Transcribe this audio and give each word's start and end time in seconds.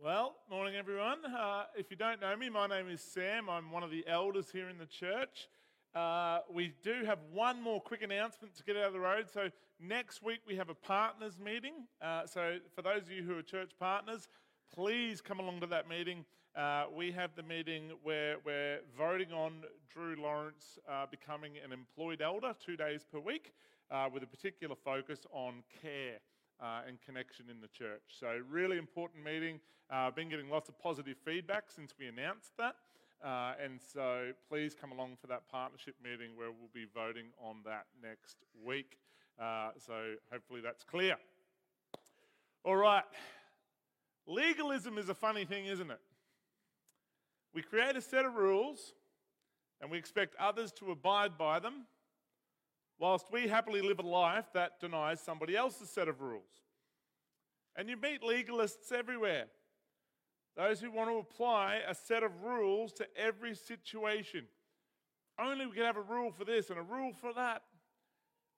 Well, 0.00 0.36
morning 0.48 0.76
everyone. 0.76 1.26
Uh, 1.26 1.64
if 1.76 1.90
you 1.90 1.96
don't 1.96 2.20
know 2.20 2.36
me, 2.36 2.48
my 2.48 2.68
name 2.68 2.88
is 2.88 3.00
Sam. 3.00 3.50
I'm 3.50 3.72
one 3.72 3.82
of 3.82 3.90
the 3.90 4.04
elders 4.06 4.48
here 4.52 4.68
in 4.68 4.78
the 4.78 4.86
church. 4.86 5.48
Uh, 5.92 6.38
we 6.48 6.72
do 6.84 7.04
have 7.04 7.18
one 7.32 7.60
more 7.60 7.80
quick 7.80 8.02
announcement 8.02 8.54
to 8.54 8.62
get 8.62 8.76
out 8.76 8.84
of 8.84 8.92
the 8.92 9.00
road. 9.00 9.26
So, 9.28 9.50
next 9.80 10.22
week 10.22 10.38
we 10.46 10.54
have 10.54 10.68
a 10.68 10.74
partners 10.74 11.36
meeting. 11.44 11.72
Uh, 12.00 12.26
so, 12.26 12.58
for 12.76 12.82
those 12.82 13.02
of 13.02 13.10
you 13.10 13.24
who 13.24 13.36
are 13.36 13.42
church 13.42 13.72
partners, 13.80 14.28
please 14.72 15.20
come 15.20 15.40
along 15.40 15.58
to 15.62 15.66
that 15.66 15.88
meeting. 15.88 16.24
Uh, 16.54 16.84
we 16.96 17.10
have 17.10 17.30
the 17.34 17.42
meeting 17.42 17.90
where 18.04 18.36
we're 18.46 18.78
voting 18.96 19.32
on 19.32 19.64
Drew 19.92 20.14
Lawrence 20.14 20.78
uh, 20.88 21.06
becoming 21.10 21.54
an 21.64 21.72
employed 21.72 22.22
elder 22.22 22.54
two 22.64 22.76
days 22.76 23.04
per 23.10 23.18
week 23.18 23.52
uh, 23.90 24.08
with 24.14 24.22
a 24.22 24.28
particular 24.28 24.76
focus 24.76 25.26
on 25.32 25.64
care 25.82 26.20
uh, 26.60 26.80
and 26.86 27.00
connection 27.02 27.46
in 27.50 27.60
the 27.60 27.68
church. 27.68 28.02
So, 28.18 28.40
really 28.48 28.78
important 28.78 29.24
meeting. 29.24 29.60
Uh, 29.90 30.10
been 30.10 30.28
getting 30.28 30.50
lots 30.50 30.68
of 30.68 30.78
positive 30.78 31.16
feedback 31.24 31.64
since 31.74 31.94
we 31.98 32.06
announced 32.06 32.56
that. 32.58 32.76
Uh, 33.24 33.54
and 33.62 33.80
so, 33.80 34.30
please 34.48 34.74
come 34.74 34.92
along 34.92 35.16
for 35.20 35.26
that 35.28 35.48
partnership 35.50 35.94
meeting 36.02 36.36
where 36.36 36.50
we'll 36.50 36.70
be 36.72 36.86
voting 36.94 37.26
on 37.42 37.56
that 37.64 37.86
next 38.02 38.36
week. 38.64 38.98
Uh, 39.40 39.70
so, 39.78 40.14
hopefully, 40.32 40.60
that's 40.60 40.84
clear. 40.84 41.16
All 42.64 42.76
right. 42.76 43.04
Legalism 44.26 44.98
is 44.98 45.08
a 45.08 45.14
funny 45.14 45.44
thing, 45.44 45.66
isn't 45.66 45.90
it? 45.90 46.00
We 47.54 47.62
create 47.62 47.96
a 47.96 48.02
set 48.02 48.24
of 48.24 48.34
rules 48.34 48.92
and 49.80 49.90
we 49.90 49.98
expect 49.98 50.34
others 50.38 50.72
to 50.72 50.90
abide 50.90 51.38
by 51.38 51.58
them 51.58 51.86
whilst 52.98 53.26
we 53.32 53.46
happily 53.46 53.80
live 53.80 54.00
a 54.00 54.06
life 54.06 54.46
that 54.54 54.80
denies 54.80 55.20
somebody 55.20 55.56
else's 55.56 55.88
set 55.88 56.08
of 56.08 56.20
rules. 56.20 56.64
And 57.76 57.88
you 57.88 57.96
meet 57.96 58.22
legalists 58.22 58.92
everywhere. 58.92 59.44
Those 60.56 60.80
who 60.80 60.90
want 60.90 61.08
to 61.10 61.18
apply 61.18 61.80
a 61.88 61.94
set 61.94 62.24
of 62.24 62.42
rules 62.42 62.92
to 62.94 63.06
every 63.16 63.54
situation. 63.54 64.46
Only 65.40 65.66
we 65.66 65.72
can 65.72 65.84
have 65.84 65.96
a 65.96 66.02
rule 66.02 66.32
for 66.32 66.44
this 66.44 66.70
and 66.70 66.78
a 66.78 66.82
rule 66.82 67.12
for 67.20 67.32
that. 67.34 67.62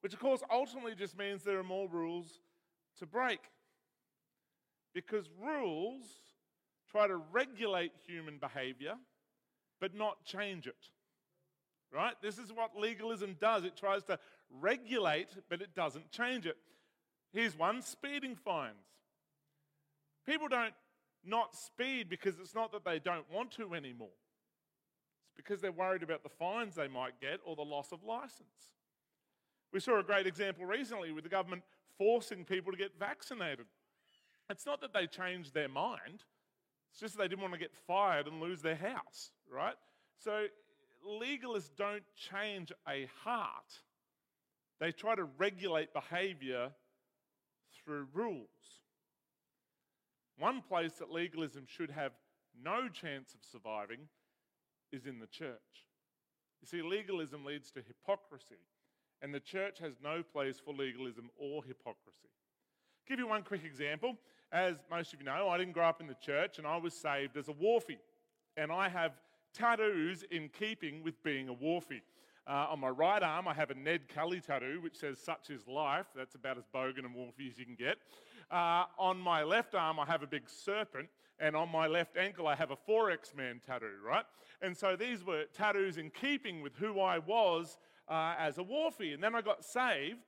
Which, 0.01 0.15
of 0.15 0.21
course, 0.21 0.43
ultimately 0.51 0.95
just 0.95 1.19
means 1.19 1.45
there 1.45 1.59
are 1.59 1.63
more 1.63 1.89
rules 1.89 2.41
to 2.99 3.07
break. 3.07 3.41
Because 4.95 5.29
rules 5.39 6.07
try 6.91 7.07
to 7.07 7.17
regulate 7.17 7.93
human 8.07 8.39
behavior, 8.39 8.95
but 9.79 9.95
not 9.95 10.25
change 10.25 10.67
it 10.67 10.89
right? 11.93 12.15
This 12.23 12.39
is 12.39 12.53
what 12.53 12.79
legalism 12.79 13.37
does. 13.41 13.65
It 13.65 13.77
tries 13.77 14.03
to 14.05 14.19
regulate, 14.61 15.29
but 15.49 15.61
it 15.61 15.75
doesn't 15.75 16.11
change 16.11 16.47
it. 16.47 16.57
Here's 17.33 17.57
one 17.57 17.83
speeding 17.83 18.37
fines. 18.37 18.75
People 20.27 20.49
don't 20.49 20.75
not 21.25 21.55
speed 21.55 22.09
because 22.09 22.39
it's 22.39 22.55
not 22.55 22.73
that 22.73 22.85
they 22.85 22.99
don't 22.99 23.31
want 23.31 23.51
to 23.53 23.75
anymore, 23.75 24.09
it's 25.27 25.35
because 25.37 25.61
they're 25.61 25.73
worried 25.73 26.03
about 26.03 26.23
the 26.23 26.29
fines 26.29 26.75
they 26.75 26.89
might 26.89 27.21
get 27.21 27.41
or 27.45 27.57
the 27.57 27.63
loss 27.63 27.93
of 27.93 28.03
license. 28.05 28.75
We 29.73 29.81
saw 29.81 30.01
a 30.01 30.03
great 30.03 30.27
example 30.27 30.67
recently 30.67 31.13
with 31.13 31.25
the 31.25 31.31
government 31.31 31.63
forcing 31.97 32.45
people 32.45 32.73
to 32.73 32.79
get 32.79 32.99
vaccinated. 32.99 33.67
It's 34.49 34.67
not 34.67 34.81
that 34.81 34.93
they 34.93 35.07
changed 35.07 35.55
their 35.55 35.69
mind, 35.69 36.25
it's 36.91 37.01
just 37.01 37.17
they 37.17 37.29
didn't 37.29 37.43
want 37.43 37.55
to 37.55 37.61
get 37.61 37.73
fired 37.87 38.27
and 38.27 38.41
lose 38.41 38.63
their 38.63 38.77
house, 38.77 39.31
right? 39.53 39.77
So 40.19 40.47
legalists 41.07 41.71
don't 41.77 42.05
change 42.17 42.73
a 42.89 43.09
heart, 43.25 43.81
they 44.81 44.93
try 44.93 45.15
to 45.15 45.25
regulate 45.25 45.93
behavior 45.93 46.71
through 47.85 48.07
rules. 48.13 48.49
One 50.39 50.63
place 50.63 50.93
that 50.95 51.13
legalism 51.13 51.65
should 51.67 51.91
have 51.91 52.13
no 52.63 52.89
chance 52.89 53.35
of 53.35 53.41
surviving 53.45 54.09
is 54.91 55.07
in 55.07 55.19
the 55.19 55.27
church. 55.27 55.87
You 56.61 56.67
see, 56.67 56.83
legalism 56.83 57.45
leads 57.45 57.71
to 57.73 57.83
hypocrisy, 57.83 58.61
and 59.23 59.35
the 59.35 59.41
church 59.41 59.79
has 59.81 59.95
no 60.03 60.23
place 60.23 60.61
for 60.63 60.75
legalism 60.75 61.31
or 61.39 61.63
hypocrisy. 61.63 62.29
I'll 62.29 63.09
give 63.09 63.19
you 63.19 63.29
one 63.29 63.43
quick 63.43 63.65
example. 63.65 64.17
As 64.53 64.77
most 64.91 65.13
of 65.13 65.21
you 65.21 65.27
know, 65.27 65.49
I 65.49 65.59
didn't 65.59 65.75
grow 65.75 65.89
up 65.89 66.01
in 66.01 66.07
the 66.07 66.17
church, 66.21 66.59
and 66.59 66.67
I 66.67 66.77
was 66.77 66.95
saved 66.95 67.37
as 67.37 67.49
a 67.49 67.53
wharfie. 67.53 67.99
And 68.57 68.73
I 68.73 68.89
have 68.89 69.13
tattoos 69.53 70.25
in 70.31 70.49
keeping 70.49 71.03
with 71.03 71.23
being 71.23 71.49
a 71.49 71.55
wharfie. 71.55 72.03
Uh, 72.47 72.67
on 72.71 72.81
my 72.81 72.89
right 72.89 73.23
arm, 73.23 73.47
I 73.47 73.55
have 73.55 73.71
a 73.71 73.75
Ned 73.75 74.09
Kelly 74.09 74.41
tattoo, 74.41 74.81
which 74.83 74.97
says, 74.97 75.19
Such 75.19 75.51
is 75.51 75.67
life. 75.69 76.07
That's 76.17 76.35
about 76.35 76.59
as 76.59 76.65
bogan 76.75 77.05
and 77.05 77.15
wharfie 77.15 77.51
as 77.51 77.59
you 77.59 77.65
can 77.65 77.77
get. 77.77 77.99
Uh, 78.51 78.85
on 78.99 79.19
my 79.19 79.43
left 79.43 79.75
arm, 79.75 80.01
I 80.01 80.07
have 80.07 80.23
a 80.23 80.27
big 80.27 80.49
serpent. 80.49 81.09
And 81.39 81.57
on 81.57 81.71
my 81.71 81.87
left 81.87 82.19
ankle, 82.19 82.47
I 82.47 82.55
have 82.55 82.71
a 82.71 82.77
4X 82.77 83.35
Man 83.35 83.61
tattoo, 83.67 83.93
right? 84.05 84.25
And 84.61 84.77
so 84.77 84.95
these 84.95 85.25
were 85.25 85.45
tattoos 85.55 85.97
in 85.97 86.11
keeping 86.11 86.61
with 86.61 86.77
who 86.77 87.01
I 87.01 87.19
was 87.19 87.79
uh, 88.09 88.35
as 88.39 88.59
a 88.59 88.63
wharfie. 88.63 89.15
And 89.15 89.23
then 89.23 89.35
I 89.35 89.41
got 89.41 89.65
saved, 89.65 90.19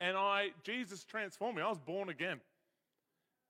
and 0.00 0.16
I 0.16 0.50
Jesus 0.62 1.04
transformed 1.04 1.56
me. 1.56 1.62
I 1.62 1.68
was 1.68 1.78
born 1.78 2.08
again. 2.08 2.40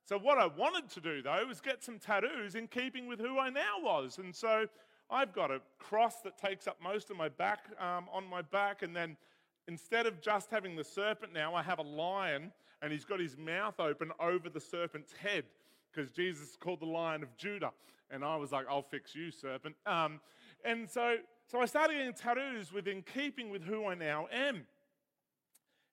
So, 0.08 0.18
what 0.18 0.38
I 0.38 0.46
wanted 0.46 0.88
to 0.88 1.00
do 1.02 1.20
though 1.20 1.44
was 1.46 1.60
get 1.60 1.84
some 1.84 1.98
tattoos 1.98 2.54
in 2.54 2.66
keeping 2.66 3.08
with 3.08 3.20
who 3.20 3.38
I 3.38 3.50
now 3.50 3.74
was. 3.82 4.16
And 4.16 4.34
so, 4.34 4.64
I've 5.10 5.34
got 5.34 5.50
a 5.50 5.60
cross 5.78 6.22
that 6.22 6.38
takes 6.38 6.66
up 6.66 6.78
most 6.82 7.10
of 7.10 7.18
my 7.18 7.28
back 7.28 7.66
um, 7.78 8.06
on 8.10 8.26
my 8.26 8.40
back, 8.40 8.82
and 8.82 8.96
then 8.96 9.18
instead 9.66 10.06
of 10.06 10.22
just 10.22 10.50
having 10.50 10.76
the 10.76 10.84
serpent 10.84 11.34
now, 11.34 11.54
I 11.54 11.62
have 11.62 11.78
a 11.78 11.82
lion, 11.82 12.52
and 12.80 12.90
he's 12.90 13.04
got 13.04 13.20
his 13.20 13.36
mouth 13.36 13.78
open 13.78 14.10
over 14.18 14.48
the 14.48 14.60
serpent's 14.60 15.12
head 15.12 15.44
because 15.92 16.10
Jesus 16.10 16.56
called 16.58 16.80
the 16.80 16.86
lion 16.86 17.22
of 17.22 17.36
Judah. 17.36 17.72
And 18.10 18.24
I 18.24 18.36
was 18.36 18.50
like, 18.50 18.64
I'll 18.66 18.80
fix 18.80 19.14
you, 19.14 19.30
serpent. 19.30 19.76
Um, 19.84 20.20
and 20.64 20.88
so, 20.88 21.16
so 21.46 21.60
I 21.60 21.66
started 21.66 21.98
getting 21.98 22.14
tattoos 22.14 22.72
within 22.72 23.02
keeping 23.02 23.50
with 23.50 23.62
who 23.62 23.86
I 23.86 23.94
now 23.94 24.26
am. 24.32 24.66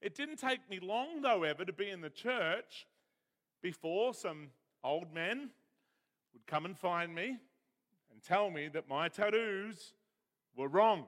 It 0.02 0.16
didn't 0.16 0.38
take 0.38 0.70
me 0.70 0.80
long, 0.80 1.22
though, 1.22 1.44
ever 1.44 1.66
to 1.66 1.74
be 1.74 1.90
in 1.90 2.00
the 2.00 2.10
church 2.10 2.86
before 3.66 4.14
some 4.14 4.50
old 4.84 5.12
men 5.12 5.50
would 6.32 6.46
come 6.46 6.66
and 6.66 6.78
find 6.78 7.16
me 7.16 7.36
and 8.12 8.22
tell 8.22 8.52
me 8.52 8.68
that 8.68 8.88
my 8.88 9.10
tattoos 9.10 9.94
were 10.56 10.68
wrong. 10.68 11.08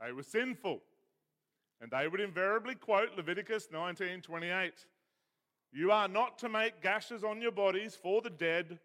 They 0.00 0.12
were 0.12 0.22
sinful. 0.22 0.80
And 1.80 1.90
they 1.90 2.06
would 2.06 2.20
invariably 2.20 2.76
quote 2.76 3.16
Leviticus 3.16 3.72
19:28. 3.72 4.86
You 5.72 5.90
are 5.90 6.06
not 6.06 6.38
to 6.38 6.48
make 6.48 6.80
gashes 6.80 7.24
on 7.24 7.42
your 7.42 7.50
bodies 7.50 7.96
for 7.96 8.22
the 8.22 8.30
dead 8.30 8.78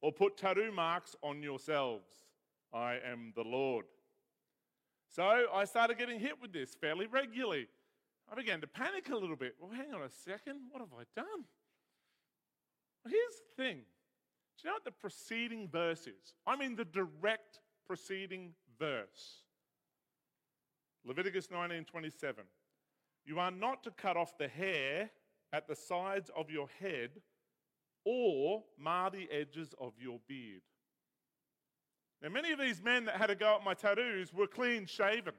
or 0.00 0.10
put 0.10 0.38
tattoo 0.38 0.72
marks 0.72 1.14
on 1.22 1.42
yourselves. 1.42 2.08
I 2.72 2.94
am 3.04 3.34
the 3.36 3.44
Lord. 3.44 3.84
So 5.10 5.22
I 5.52 5.66
started 5.66 5.98
getting 5.98 6.18
hit 6.18 6.40
with 6.40 6.54
this 6.54 6.74
fairly 6.74 7.08
regularly. 7.08 7.68
I 8.26 8.34
began 8.34 8.62
to 8.62 8.66
panic 8.66 9.10
a 9.10 9.16
little 9.16 9.36
bit. 9.36 9.56
Well, 9.60 9.70
hang 9.70 9.92
on 9.92 10.00
a 10.00 10.08
second. 10.08 10.60
What 10.70 10.80
have 10.80 10.94
I 10.98 11.04
done? 11.14 11.44
Here's 13.08 13.40
the 13.56 13.62
thing. 13.62 13.76
Do 13.78 14.62
you 14.64 14.70
know 14.70 14.74
what 14.74 14.84
the 14.84 14.90
preceding 14.90 15.68
verse 15.68 16.06
is? 16.06 16.34
I 16.46 16.56
mean, 16.56 16.76
the 16.76 16.84
direct 16.84 17.60
preceding 17.86 18.54
verse. 18.78 19.44
Leviticus 21.04 21.48
19:27. 21.50 22.46
You 23.24 23.38
are 23.38 23.50
not 23.50 23.82
to 23.84 23.90
cut 23.90 24.16
off 24.16 24.38
the 24.38 24.48
hair 24.48 25.10
at 25.52 25.66
the 25.66 25.76
sides 25.76 26.30
of 26.36 26.50
your 26.50 26.68
head 26.80 27.22
or 28.04 28.64
mar 28.78 29.10
the 29.10 29.30
edges 29.30 29.74
of 29.80 29.92
your 29.98 30.20
beard. 30.28 30.62
Now, 32.22 32.28
many 32.30 32.52
of 32.52 32.58
these 32.58 32.80
men 32.80 33.04
that 33.04 33.16
had 33.16 33.26
to 33.26 33.34
go 33.34 33.56
at 33.56 33.64
my 33.64 33.74
tattoos 33.74 34.32
were 34.32 34.46
clean 34.46 34.86
shaven. 34.86 35.34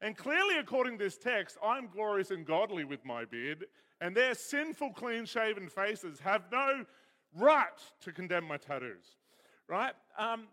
And 0.00 0.16
clearly, 0.16 0.58
according 0.58 0.98
to 0.98 1.04
this 1.04 1.16
text, 1.16 1.56
I'm 1.62 1.88
glorious 1.88 2.30
and 2.30 2.44
godly 2.44 2.84
with 2.84 3.04
my 3.04 3.24
beard, 3.24 3.66
and 4.00 4.14
their 4.14 4.34
sinful, 4.34 4.92
clean 4.92 5.24
shaven 5.24 5.68
faces 5.68 6.20
have 6.20 6.50
no 6.50 6.84
right 7.36 7.66
to 8.02 8.12
condemn 8.12 8.44
my 8.44 8.56
tattoos, 8.56 9.16
right? 9.68 9.94
Um, 10.18 10.48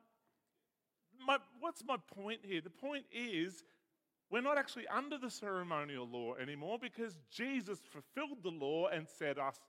my, 1.26 1.38
what's 1.60 1.84
my 1.86 1.98
point 2.16 2.42
here? 2.44 2.62
The 2.62 2.70
point 2.70 3.06
is, 3.12 3.64
we're 4.30 4.42
not 4.42 4.58
actually 4.58 4.88
under 4.88 5.18
the 5.18 5.30
ceremonial 5.30 6.08
law 6.08 6.36
anymore 6.36 6.80
because 6.82 7.16
Jesus 7.32 7.80
fulfilled 7.92 8.44
the 8.44 8.50
law 8.50 8.88
and 8.88 9.08
set 9.08 9.38
us 9.38 9.60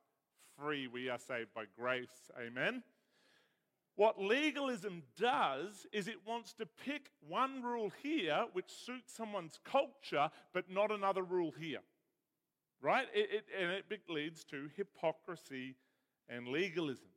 free. 0.59 0.87
We 0.87 1.09
are 1.09 1.19
saved 1.19 1.51
by 1.55 1.65
grace. 1.79 2.31
Amen. 2.39 2.83
What 3.97 4.21
legalism 4.21 5.03
does 5.17 5.87
is 5.93 6.09
it 6.09 6.27
wants 6.27 6.53
to 6.55 6.67
pick 6.67 7.11
one 7.29 7.63
rule 7.63 7.93
here 8.03 8.47
which 8.53 8.71
suits 8.71 9.15
someone's 9.15 9.61
culture, 9.65 10.31
but 10.53 10.69
not 10.69 10.91
another 10.91 11.23
rule 11.23 11.53
here. 11.59 11.81
Right? 12.81 13.07
It, 13.15 13.29
it, 13.31 13.45
and 13.59 13.71
it 13.71 14.01
leads 14.09 14.45
to 14.45 14.69
hypocrisy 14.77 15.77
and 16.29 16.49
legalism. 16.49 17.09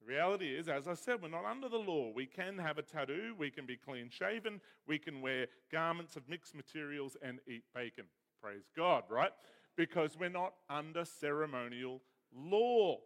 The 0.00 0.06
reality 0.06 0.56
is, 0.56 0.68
as 0.68 0.86
I 0.86 0.94
said, 0.94 1.20
we're 1.20 1.28
not 1.28 1.44
under 1.44 1.68
the 1.68 1.78
law. 1.78 2.12
We 2.14 2.26
can 2.26 2.58
have 2.58 2.78
a 2.78 2.82
tattoo, 2.82 3.34
we 3.38 3.50
can 3.50 3.66
be 3.66 3.76
clean 3.76 4.08
shaven, 4.10 4.60
we 4.86 4.98
can 4.98 5.20
wear 5.20 5.46
garments 5.72 6.16
of 6.16 6.28
mixed 6.28 6.54
materials 6.54 7.16
and 7.22 7.40
eat 7.48 7.64
bacon. 7.74 8.04
Praise 8.40 8.68
God, 8.76 9.04
right? 9.10 9.32
Because 9.76 10.16
we're 10.16 10.28
not 10.28 10.54
under 10.70 11.04
ceremonial 11.04 12.02
law. 12.34 12.98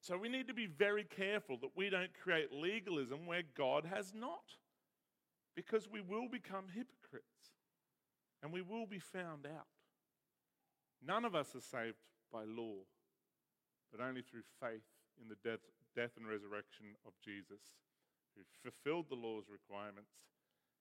So 0.00 0.16
we 0.16 0.28
need 0.28 0.48
to 0.48 0.54
be 0.54 0.66
very 0.66 1.04
careful 1.04 1.58
that 1.60 1.76
we 1.76 1.90
don't 1.90 2.10
create 2.22 2.52
legalism 2.52 3.26
where 3.26 3.42
God 3.56 3.84
has 3.84 4.12
not, 4.14 4.56
because 5.54 5.88
we 5.90 6.00
will 6.00 6.28
become 6.28 6.64
hypocrites 6.74 7.52
and 8.42 8.52
we 8.52 8.62
will 8.62 8.86
be 8.86 8.98
found 8.98 9.46
out. 9.46 9.66
None 11.06 11.24
of 11.24 11.34
us 11.34 11.54
are 11.54 11.60
saved 11.60 11.96
by 12.32 12.44
law, 12.44 12.76
but 13.90 14.00
only 14.00 14.22
through 14.22 14.46
faith 14.62 14.86
in 15.20 15.28
the 15.28 15.38
death, 15.42 15.62
death 15.94 16.16
and 16.16 16.26
resurrection 16.26 16.96
of 17.06 17.12
Jesus, 17.20 17.74
who 18.34 18.42
fulfilled 18.62 19.10
the 19.10 19.18
law's 19.18 19.50
requirements, 19.50 20.14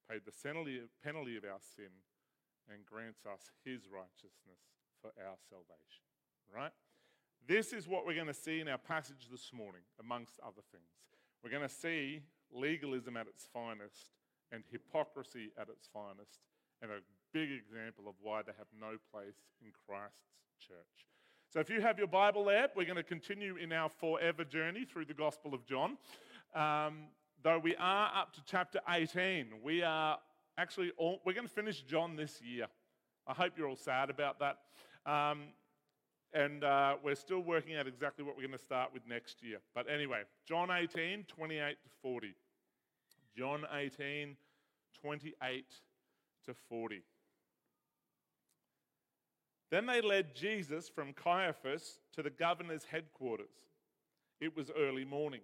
paid 0.10 0.22
the 0.26 0.34
penalty 1.04 1.38
of 1.38 1.44
our 1.44 1.62
sin, 1.62 1.92
and 2.70 2.86
grants 2.86 3.26
us 3.26 3.50
his 3.66 3.90
righteousness 3.90 4.62
for 5.02 5.10
our 5.18 5.38
salvation. 5.50 6.06
Right? 6.54 6.74
This 7.48 7.74
is 7.74 7.88
what 7.88 8.06
we're 8.06 8.18
going 8.18 8.28
to 8.28 8.34
see 8.34 8.60
in 8.60 8.68
our 8.68 8.78
passage 8.78 9.30
this 9.32 9.52
morning, 9.54 9.82
amongst 10.00 10.40
other 10.42 10.62
things. 10.72 10.94
We're 11.44 11.50
going 11.50 11.68
to 11.68 11.74
see 11.74 12.22
legalism 12.52 13.18
at 13.18 13.28
its 13.28 13.48
finest 13.54 14.14
and 14.52 14.64
hypocrisy 14.72 15.52
at 15.58 15.70
its 15.70 15.88
finest, 15.94 16.42
and 16.82 16.92
a 16.92 17.02
big 17.34 17.50
example 17.52 18.06
of 18.08 18.16
why 18.22 18.42
they 18.42 18.54
have 18.58 18.70
no 18.74 18.98
place 19.14 19.38
in 19.62 19.72
Christ's 19.86 20.26
church. 20.60 21.10
So, 21.52 21.60
if 21.60 21.68
you 21.72 21.82
have 21.82 21.98
your 21.98 22.08
Bible 22.08 22.46
there, 22.46 22.68
we're 22.76 22.86
going 22.86 22.96
to 22.98 23.04
continue 23.04 23.56
in 23.56 23.74
our 23.74 23.90
forever 23.90 24.44
journey 24.44 24.86
through 24.86 25.06
the 25.06 25.16
Gospel 25.16 25.56
of 25.56 25.66
John. 25.66 25.98
Um, 26.54 27.06
though 27.42 27.58
we 27.58 27.76
are 27.78 28.12
up 28.16 28.34
to 28.36 28.42
chapter 28.46 28.80
18, 28.88 29.48
we 29.64 29.82
are 29.82 30.20
actually 30.60 30.92
all, 30.96 31.22
we're 31.26 31.34
going 31.34 31.48
to 31.48 31.54
finish 31.54 31.82
John 31.82 32.16
this 32.16 32.40
year. 32.40 32.68
I 33.26 33.34
hope 33.34 33.54
you're 33.58 33.68
all 33.68 33.76
sad 33.76 34.12
about 34.12 34.38
that. 34.38 34.58
Um, 35.12 35.46
and 36.34 36.64
uh, 36.64 36.98
we're 37.04 37.16
still 37.16 37.40
working 37.40 37.76
out 37.78 37.88
exactly 37.88 38.24
what 38.24 38.36
we're 38.36 38.46
going 38.46 38.56
to 38.56 38.64
start 38.64 38.94
with 38.94 39.08
next 39.08 39.42
year. 39.42 39.58
But 39.74 39.90
anyway, 39.92 40.22
John 40.48 40.70
18, 40.70 41.26
28 41.28 41.58
to 41.58 41.90
40. 42.04 42.36
John 43.36 43.66
18, 43.74 44.38
28 45.02 45.66
to 46.46 46.54
40. 46.70 47.02
Then 49.72 49.86
they 49.86 50.02
led 50.02 50.36
Jesus 50.36 50.90
from 50.90 51.14
Caiaphas 51.14 52.00
to 52.14 52.24
the 52.24 52.30
governor's 52.30 52.86
headquarters. 52.86 53.68
It 54.42 54.56
was 54.56 54.72
early 54.76 55.06
morning. 55.06 55.42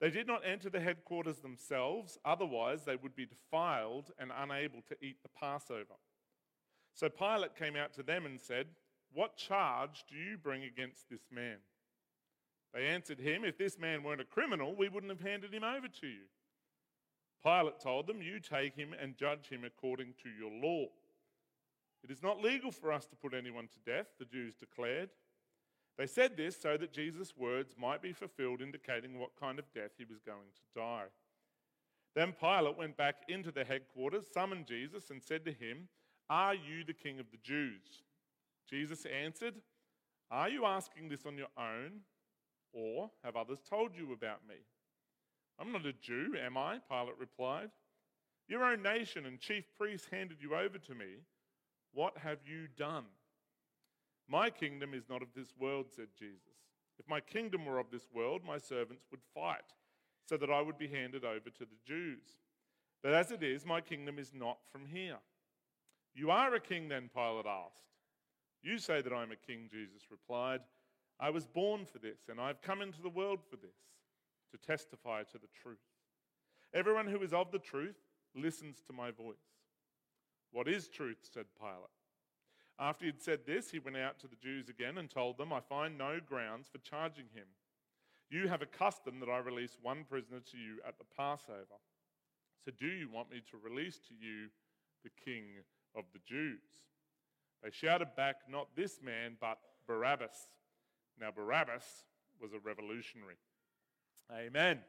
They 0.00 0.10
did 0.10 0.26
not 0.26 0.42
enter 0.44 0.70
the 0.70 0.80
headquarters 0.80 1.38
themselves, 1.38 2.18
otherwise, 2.24 2.84
they 2.84 2.96
would 2.96 3.16
be 3.16 3.26
defiled 3.26 4.12
and 4.18 4.30
unable 4.36 4.82
to 4.88 4.96
eat 5.02 5.22
the 5.22 5.28
Passover. 5.28 5.94
So 6.94 7.08
Pilate 7.08 7.56
came 7.56 7.76
out 7.76 7.92
to 7.94 8.02
them 8.02 8.26
and 8.26 8.40
said, 8.40 8.66
What 9.12 9.36
charge 9.36 10.04
do 10.08 10.16
you 10.16 10.36
bring 10.36 10.64
against 10.64 11.08
this 11.08 11.26
man? 11.30 11.58
They 12.74 12.86
answered 12.86 13.18
him, 13.18 13.44
If 13.44 13.58
this 13.58 13.78
man 13.78 14.02
weren't 14.02 14.20
a 14.20 14.24
criminal, 14.24 14.74
we 14.74 14.88
wouldn't 14.88 15.12
have 15.12 15.26
handed 15.26 15.52
him 15.52 15.64
over 15.64 15.88
to 15.88 16.06
you. 16.06 16.26
Pilate 17.42 17.80
told 17.80 18.06
them, 18.06 18.22
You 18.22 18.40
take 18.40 18.76
him 18.76 18.94
and 19.00 19.16
judge 19.16 19.48
him 19.48 19.64
according 19.64 20.14
to 20.22 20.28
your 20.28 20.50
law. 20.50 20.86
It 22.04 22.10
is 22.10 22.22
not 22.22 22.40
legal 22.40 22.70
for 22.70 22.92
us 22.92 23.06
to 23.06 23.16
put 23.16 23.34
anyone 23.34 23.68
to 23.68 23.90
death, 23.90 24.06
the 24.18 24.24
Jews 24.24 24.54
declared. 24.54 25.10
They 25.96 26.06
said 26.06 26.36
this 26.36 26.56
so 26.60 26.76
that 26.76 26.92
Jesus' 26.92 27.36
words 27.36 27.74
might 27.78 28.00
be 28.00 28.12
fulfilled, 28.12 28.62
indicating 28.62 29.18
what 29.18 29.38
kind 29.38 29.58
of 29.58 29.72
death 29.74 29.90
he 29.98 30.04
was 30.04 30.20
going 30.20 30.52
to 30.54 30.80
die. 30.80 31.06
Then 32.14 32.32
Pilate 32.32 32.78
went 32.78 32.96
back 32.96 33.16
into 33.28 33.50
the 33.50 33.64
headquarters, 33.64 34.26
summoned 34.32 34.66
Jesus, 34.66 35.10
and 35.10 35.22
said 35.22 35.44
to 35.44 35.52
him, 35.52 35.88
Are 36.30 36.54
you 36.54 36.84
the 36.84 36.94
king 36.94 37.18
of 37.18 37.30
the 37.30 37.38
Jews? 37.42 38.02
Jesus 38.70 39.06
answered, 39.06 39.54
Are 40.30 40.48
you 40.48 40.64
asking 40.64 41.08
this 41.08 41.26
on 41.26 41.36
your 41.36 41.48
own, 41.58 42.00
or 42.72 43.10
have 43.24 43.36
others 43.36 43.58
told 43.68 43.96
you 43.96 44.12
about 44.12 44.46
me? 44.48 44.56
I'm 45.58 45.72
not 45.72 45.86
a 45.86 45.92
Jew, 45.92 46.34
am 46.40 46.56
I? 46.56 46.78
Pilate 46.88 47.18
replied. 47.18 47.70
Your 48.46 48.64
own 48.64 48.82
nation 48.82 49.26
and 49.26 49.40
chief 49.40 49.64
priests 49.76 50.08
handed 50.10 50.38
you 50.40 50.54
over 50.54 50.78
to 50.78 50.94
me. 50.94 51.22
What 51.92 52.18
have 52.18 52.38
you 52.46 52.66
done? 52.76 53.04
My 54.28 54.50
kingdom 54.50 54.92
is 54.94 55.08
not 55.08 55.22
of 55.22 55.28
this 55.34 55.54
world, 55.58 55.86
said 55.94 56.08
Jesus. 56.18 56.42
If 56.98 57.08
my 57.08 57.20
kingdom 57.20 57.64
were 57.64 57.78
of 57.78 57.90
this 57.90 58.08
world, 58.12 58.42
my 58.46 58.58
servants 58.58 59.06
would 59.10 59.22
fight, 59.34 59.72
so 60.28 60.36
that 60.36 60.50
I 60.50 60.60
would 60.60 60.78
be 60.78 60.88
handed 60.88 61.24
over 61.24 61.50
to 61.50 61.64
the 61.64 61.78
Jews. 61.86 62.24
But 63.02 63.14
as 63.14 63.30
it 63.30 63.42
is, 63.42 63.64
my 63.64 63.80
kingdom 63.80 64.18
is 64.18 64.32
not 64.34 64.58
from 64.70 64.86
here. 64.86 65.18
You 66.14 66.30
are 66.30 66.54
a 66.54 66.60
king, 66.60 66.88
then, 66.88 67.08
Pilate 67.14 67.46
asked. 67.46 67.84
You 68.62 68.78
say 68.78 69.00
that 69.00 69.12
I'm 69.12 69.30
a 69.30 69.36
king, 69.36 69.68
Jesus 69.70 70.10
replied. 70.10 70.60
I 71.20 71.30
was 71.30 71.46
born 71.46 71.84
for 71.84 71.98
this, 71.98 72.28
and 72.28 72.40
I've 72.40 72.60
come 72.60 72.82
into 72.82 73.00
the 73.00 73.08
world 73.08 73.40
for 73.48 73.56
this, 73.56 73.76
to 74.50 74.58
testify 74.58 75.22
to 75.22 75.38
the 75.38 75.48
truth. 75.62 75.78
Everyone 76.74 77.06
who 77.06 77.22
is 77.22 77.32
of 77.32 77.50
the 77.50 77.58
truth 77.58 77.96
listens 78.34 78.82
to 78.86 78.92
my 78.92 79.10
voice. 79.10 79.36
What 80.52 80.68
is 80.68 80.88
truth? 80.88 81.18
said 81.22 81.46
Pilate. 81.58 81.90
After 82.78 83.04
he 83.04 83.10
had 83.10 83.22
said 83.22 83.40
this, 83.46 83.70
he 83.70 83.80
went 83.80 83.96
out 83.96 84.18
to 84.20 84.28
the 84.28 84.36
Jews 84.36 84.68
again 84.68 84.98
and 84.98 85.10
told 85.10 85.36
them, 85.36 85.52
I 85.52 85.60
find 85.60 85.98
no 85.98 86.20
grounds 86.24 86.68
for 86.70 86.78
charging 86.78 87.26
him. 87.34 87.46
You 88.30 88.46
have 88.48 88.62
a 88.62 88.66
custom 88.66 89.20
that 89.20 89.28
I 89.28 89.38
release 89.38 89.76
one 89.82 90.04
prisoner 90.08 90.40
to 90.40 90.56
you 90.56 90.78
at 90.86 90.98
the 90.98 91.04
Passover. 91.16 91.80
So 92.64 92.72
do 92.78 92.86
you 92.86 93.08
want 93.10 93.30
me 93.30 93.42
to 93.50 93.56
release 93.56 93.98
to 94.08 94.14
you 94.14 94.48
the 95.02 95.10
king 95.24 95.44
of 95.96 96.04
the 96.12 96.20
Jews? 96.26 96.60
They 97.62 97.70
shouted 97.70 98.14
back, 98.16 98.36
Not 98.48 98.68
this 98.76 99.00
man, 99.02 99.36
but 99.40 99.58
Barabbas. 99.86 100.48
Now, 101.20 101.30
Barabbas 101.30 102.04
was 102.40 102.52
a 102.52 102.58
revolutionary. 102.60 103.36
Amen. 104.32 104.80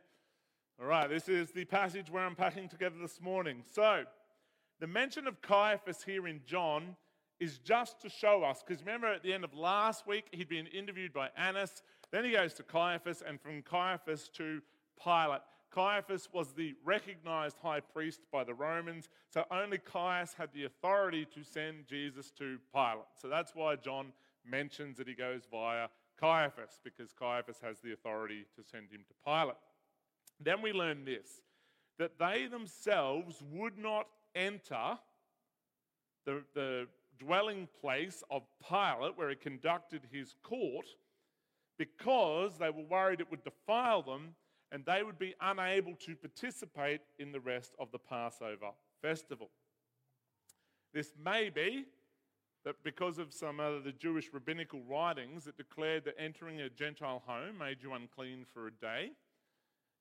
All 0.80 0.88
right, 0.88 1.10
this 1.10 1.28
is 1.28 1.52
the 1.52 1.66
passage 1.66 2.10
we're 2.12 2.26
unpacking 2.26 2.70
together 2.70 2.98
this 3.02 3.20
morning. 3.20 3.64
So, 3.74 4.04
the 4.80 4.88
mention 4.88 5.28
of 5.28 5.42
Caiaphas 5.42 6.04
here 6.04 6.28
in 6.28 6.42
John 6.46 6.96
is 7.40 7.58
just 7.60 8.02
to 8.02 8.10
show 8.10 8.44
us, 8.44 8.64
because 8.66 8.84
remember 8.84 9.08
at 9.08 9.24
the 9.24 9.34
end 9.34 9.44
of 9.44 9.54
last 9.54 10.06
week, 10.06 10.26
he'd 10.32 10.50
been 10.50 10.68
interviewed 10.68 11.14
by 11.14 11.30
Annas, 11.38 11.84
then 12.12 12.26
he 12.26 12.32
goes 12.32 12.54
to 12.56 12.64
Caiaphas, 12.64 13.24
and 13.26 13.40
from 13.40 13.62
Caiaphas 13.62 14.30
to 14.36 14.62
Pilate. 15.02 15.42
Caiaphas 15.72 16.30
was 16.34 16.54
the 16.54 16.76
recognized 16.84 17.58
high 17.62 17.80
priest 17.80 18.22
by 18.32 18.44
the 18.44 18.54
Romans, 18.54 19.10
so 19.30 19.46
only 19.52 19.78
Caius 19.78 20.34
had 20.34 20.50
the 20.54 20.66
authority 20.66 21.26
to 21.34 21.44
send 21.44 21.86
Jesus 21.88 22.32
to 22.32 22.58
Pilate. 22.74 23.06
So 23.22 23.30
that's 23.30 23.54
why 23.54 23.76
John 23.76 24.12
mentions 24.46 24.98
that 24.98 25.08
he 25.08 25.14
goes 25.14 25.44
via 25.50 25.88
Caiaphas, 26.20 26.80
because 26.84 27.14
Caiaphas 27.14 27.60
has 27.62 27.80
the 27.80 27.94
authority 27.94 28.46
to 28.56 28.64
send 28.64 28.90
him 28.92 29.02
to 29.08 29.14
Pilate. 29.24 29.56
Then 30.40 30.62
we 30.62 30.74
learn 30.74 31.06
this 31.06 31.42
that 31.98 32.18
they 32.18 32.48
themselves 32.48 33.44
would 33.52 33.78
not 33.78 34.08
enter 34.36 34.98
the, 36.26 36.44
the 36.54 36.88
dwelling 37.18 37.68
place 37.82 38.24
of 38.30 38.44
Pilate, 38.68 39.18
where 39.18 39.30
he 39.30 39.36
conducted 39.36 40.02
his 40.12 40.36
court, 40.44 40.86
because 41.78 42.58
they 42.58 42.70
were 42.70 42.84
worried 42.84 43.20
it 43.22 43.32
would 43.32 43.44
defile 43.44 44.02
them 44.02 44.36
and 44.72 44.86
they 44.86 45.02
would 45.04 45.18
be 45.18 45.34
unable 45.42 45.96
to 45.96 46.16
participate 46.16 47.02
in 47.18 47.32
the 47.32 47.40
rest 47.40 47.74
of 47.80 47.92
the 47.92 47.98
Passover 47.98 48.72
festival. 49.02 49.50
This 50.94 51.14
may 51.24 51.50
be 51.50 51.86
that 52.66 52.76
because 52.84 53.18
of 53.18 53.34
some 53.34 53.60
of 53.60 53.84
the 53.84 53.92
Jewish 53.92 54.30
rabbinical 54.34 54.82
writings 54.82 55.46
that 55.46 55.58
declared 55.58 56.06
that 56.06 56.16
entering 56.20 56.62
a 56.62 56.70
Gentile 56.70 57.24
home 57.26 57.58
made 57.58 57.78
you 57.82 57.94
unclean 57.94 58.46
for 58.54 58.68
a 58.68 58.72
day. 58.72 59.12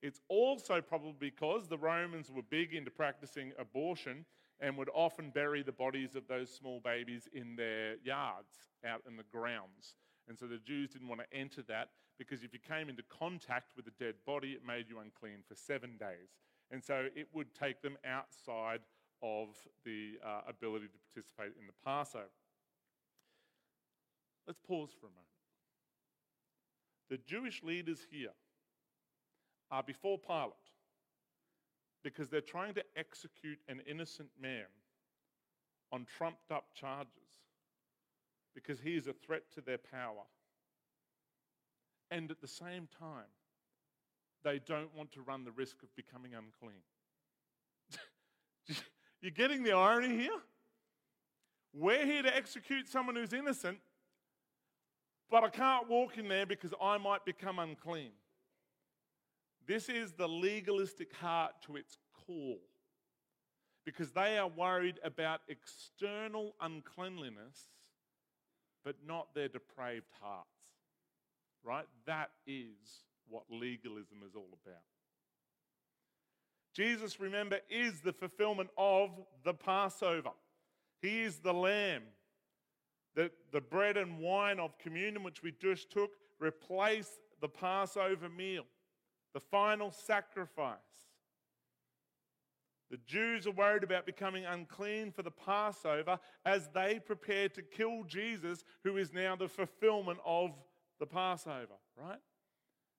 It's 0.03 0.21
also 0.29 0.81
probably 0.81 1.31
because 1.31 1.69
the 1.69 1.79
Romans 1.79 2.31
were 2.31 2.43
big 2.43 2.75
into 2.75 2.91
practicing 2.91 3.53
abortion 3.59 4.25
and 4.61 4.77
would 4.77 4.91
often 4.95 5.31
bury 5.31 5.63
the 5.63 5.73
bodies 5.73 6.15
of 6.15 6.27
those 6.29 6.51
small 6.51 6.81
babies 6.85 7.29
in 7.33 7.57
their 7.57 7.97
yards, 8.05 8.59
out 8.87 9.03
in 9.09 9.17
the 9.17 9.25
grounds. 9.33 9.95
And 10.29 10.39
so 10.39 10.47
the 10.47 10.59
Jews 10.59 10.91
didn't 10.91 11.09
want 11.09 11.21
to 11.21 11.37
enter 11.37 11.63
that 11.63 11.91
because 12.19 12.43
if 12.43 12.53
you 12.53 12.59
came 12.59 12.89
into 12.89 13.03
contact 13.09 13.73
with 13.77 13.87
a 13.87 14.03
dead 14.03 14.15
body, 14.27 14.53
it 14.53 14.67
made 14.67 14.87
you 14.89 14.99
unclean 14.99 15.39
for 15.49 15.55
seven 15.55 15.97
days. 15.99 16.37
And 16.71 16.83
so 16.83 17.07
it 17.15 17.29
would 17.33 17.55
take 17.55 17.81
them 17.83 17.97
outside 18.05 18.81
of 19.23 19.49
the 19.85 20.19
uh, 20.25 20.43
ability 20.49 20.87
to 20.87 20.99
participate 21.13 21.59
in 21.59 21.67
the 21.67 21.73
Passover. 21.85 22.27
Let's 24.47 24.61
pause 24.67 24.91
for 24.99 25.07
a 25.07 25.11
moment. 25.11 25.27
The 27.11 27.19
Jewish 27.19 27.63
leaders 27.63 28.07
here 28.11 28.33
are 29.71 29.83
before 29.83 30.19
Pilate 30.19 30.53
because 32.03 32.29
they're 32.29 32.41
trying 32.41 32.75
to 32.75 32.83
execute 32.97 33.59
an 33.69 33.81
innocent 33.89 34.31
man 34.41 34.67
on 35.93 36.07
trumped 36.17 36.51
up 36.51 36.67
charges 36.75 37.13
because 38.55 38.81
he 38.81 38.97
is 38.97 39.07
a 39.07 39.13
threat 39.13 39.43
to 39.55 39.61
their 39.61 39.79
power. 39.79 40.25
And 42.11 42.31
at 42.31 42.41
the 42.41 42.49
same 42.49 42.89
time, 42.99 43.27
they 44.45 44.59
don't 44.59 44.95
want 44.97 45.13
to 45.13 45.23
run 45.23 45.45
the 45.45 45.51
risk 45.51 45.83
of 45.83 45.95
becoming 45.97 46.33
unclean. 46.35 46.81
You're 49.21 49.31
getting 49.31 49.63
the 49.63 49.73
irony 49.73 50.17
here? 50.17 50.39
We're 51.75 52.07
here 52.07 52.23
to 52.23 52.35
execute 52.35 52.89
someone 52.89 53.17
who's 53.17 53.33
innocent, 53.33 53.79
but 55.31 55.45
I 55.45 55.49
can't 55.49 55.89
walk 55.89 56.17
in 56.17 56.29
there 56.29 56.47
because 56.47 56.73
I 56.81 56.99
might 56.99 57.25
become 57.25 57.59
unclean. 57.59 58.13
This 59.69 59.91
is 59.91 60.13
the 60.13 60.27
legalistic 60.27 61.13
heart 61.13 61.53
to 61.67 61.77
its 61.77 61.99
core 62.27 62.57
because 63.85 64.13
they 64.13 64.39
are 64.39 64.49
worried 64.49 64.99
about 65.05 65.41
external 65.47 66.55
uncleanliness, 66.59 67.69
but 68.83 68.97
not 69.07 69.35
their 69.35 69.49
depraved 69.49 70.09
hearts. 70.23 70.49
Right? 71.63 71.85
That 72.07 72.31
is 72.47 73.05
what 73.29 73.45
legalism 73.51 74.23
is 74.27 74.35
all 74.35 74.49
about. 74.65 74.81
Jesus, 76.75 77.21
remember, 77.21 77.59
is 77.69 78.01
the 78.01 78.13
fulfillment 78.15 78.71
of 78.79 79.11
the 79.45 79.53
Passover. 79.53 80.31
He 81.03 81.23
is 81.23 81.41
the 81.41 81.53
lamb. 81.53 82.05
The, 83.15 83.31
the 83.53 83.61
bread 83.61 83.99
and 83.99 84.19
wine 84.19 84.61
of 84.61 84.79
communion, 84.79 85.25
which 85.25 85.43
we 85.43 85.53
just 85.61 85.91
took, 85.91 86.13
replace 86.41 87.11
the 87.41 87.49
Passover 87.49 88.29
meal, 88.29 88.65
the 89.35 89.41
final 89.41 89.91
sacrifice. 89.91 90.79
The 92.91 92.99
Jews 93.07 93.47
are 93.47 93.53
worried 93.53 93.83
about 93.85 94.07
becoming 94.07 94.47
unclean 94.47 95.13
for 95.13 95.23
the 95.23 95.31
Passover 95.31 96.19
as 96.47 96.69
they 96.75 96.99
prepare 96.99 97.49
to 97.51 97.63
kill 97.63 98.05
Jesus, 98.05 98.65
who 98.83 98.97
is 98.97 99.13
now 99.13 99.37
the 99.37 99.49
fulfillment 99.49 100.19
of 100.25 100.53
the 100.99 101.07
Passover, 101.07 101.75
right? 101.97 102.21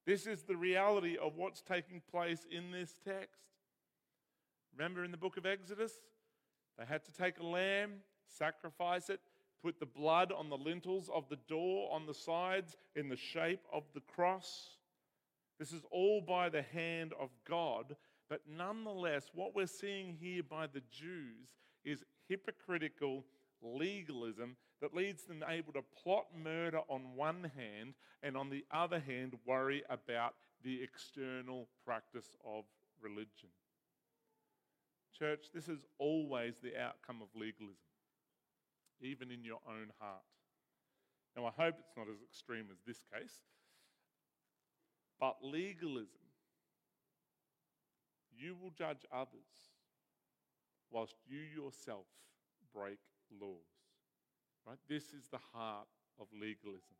This 0.05 0.27
is 0.27 0.43
the 0.43 0.55
reality 0.55 1.17
of 1.17 1.35
what's 1.35 1.61
taking 1.61 2.01
place 2.11 2.45
in 2.51 2.71
this 2.71 2.99
text. 3.03 3.41
Remember 4.77 5.03
in 5.03 5.11
the 5.11 5.17
book 5.17 5.37
of 5.37 5.45
Exodus? 5.45 5.93
They 6.77 6.85
had 6.85 7.03
to 7.05 7.13
take 7.13 7.39
a 7.39 7.45
lamb, 7.45 7.95
sacrifice 8.27 9.09
it, 9.09 9.19
put 9.61 9.79
the 9.79 9.85
blood 9.85 10.31
on 10.31 10.49
the 10.49 10.57
lintels 10.57 11.09
of 11.13 11.27
the 11.29 11.39
door, 11.47 11.89
on 11.91 12.05
the 12.05 12.13
sides, 12.13 12.77
in 12.95 13.09
the 13.09 13.17
shape 13.17 13.61
of 13.73 13.83
the 13.93 14.01
cross. 14.01 14.77
This 15.59 15.73
is 15.73 15.83
all 15.91 16.21
by 16.21 16.49
the 16.49 16.61
hand 16.61 17.13
of 17.19 17.29
God. 17.47 17.95
But 18.29 18.41
nonetheless, 18.47 19.29
what 19.33 19.55
we're 19.55 19.67
seeing 19.67 20.17
here 20.19 20.43
by 20.43 20.67
the 20.67 20.81
Jews 20.89 21.49
is 21.83 22.03
hypocritical 22.27 23.25
legalism 23.61 24.55
that 24.81 24.93
leads 24.93 25.23
them 25.23 25.43
able 25.47 25.73
to 25.73 25.81
plot 26.01 26.27
murder 26.41 26.79
on 26.87 27.15
one 27.15 27.51
hand 27.57 27.95
and 28.23 28.37
on 28.37 28.49
the 28.49 28.65
other 28.71 28.99
hand 28.99 29.33
worry 29.45 29.83
about 29.89 30.35
the 30.63 30.81
external 30.81 31.67
practice 31.85 32.35
of 32.45 32.63
religion. 33.01 33.49
Church, 35.17 35.47
this 35.53 35.67
is 35.67 35.79
always 35.97 36.59
the 36.59 36.79
outcome 36.79 37.21
of 37.21 37.27
legalism, 37.35 37.75
even 39.01 39.31
in 39.31 39.43
your 39.43 39.59
own 39.67 39.91
heart. 39.99 40.23
Now, 41.35 41.45
I 41.45 41.61
hope 41.61 41.75
it's 41.79 41.97
not 41.97 42.07
as 42.07 42.21
extreme 42.23 42.67
as 42.71 42.77
this 42.85 43.03
case, 43.13 43.41
but 45.19 45.37
legalism, 45.41 46.21
you 48.37 48.55
will 48.61 48.71
judge 48.71 49.05
others 49.11 49.29
whilst 50.91 51.15
you 51.27 51.39
yourself 51.39 52.05
break 52.73 52.99
laws. 53.41 53.57
Right? 54.65 54.77
This 54.87 55.03
is 55.13 55.27
the 55.31 55.39
heart 55.53 55.87
of 56.19 56.27
legalism. 56.33 56.95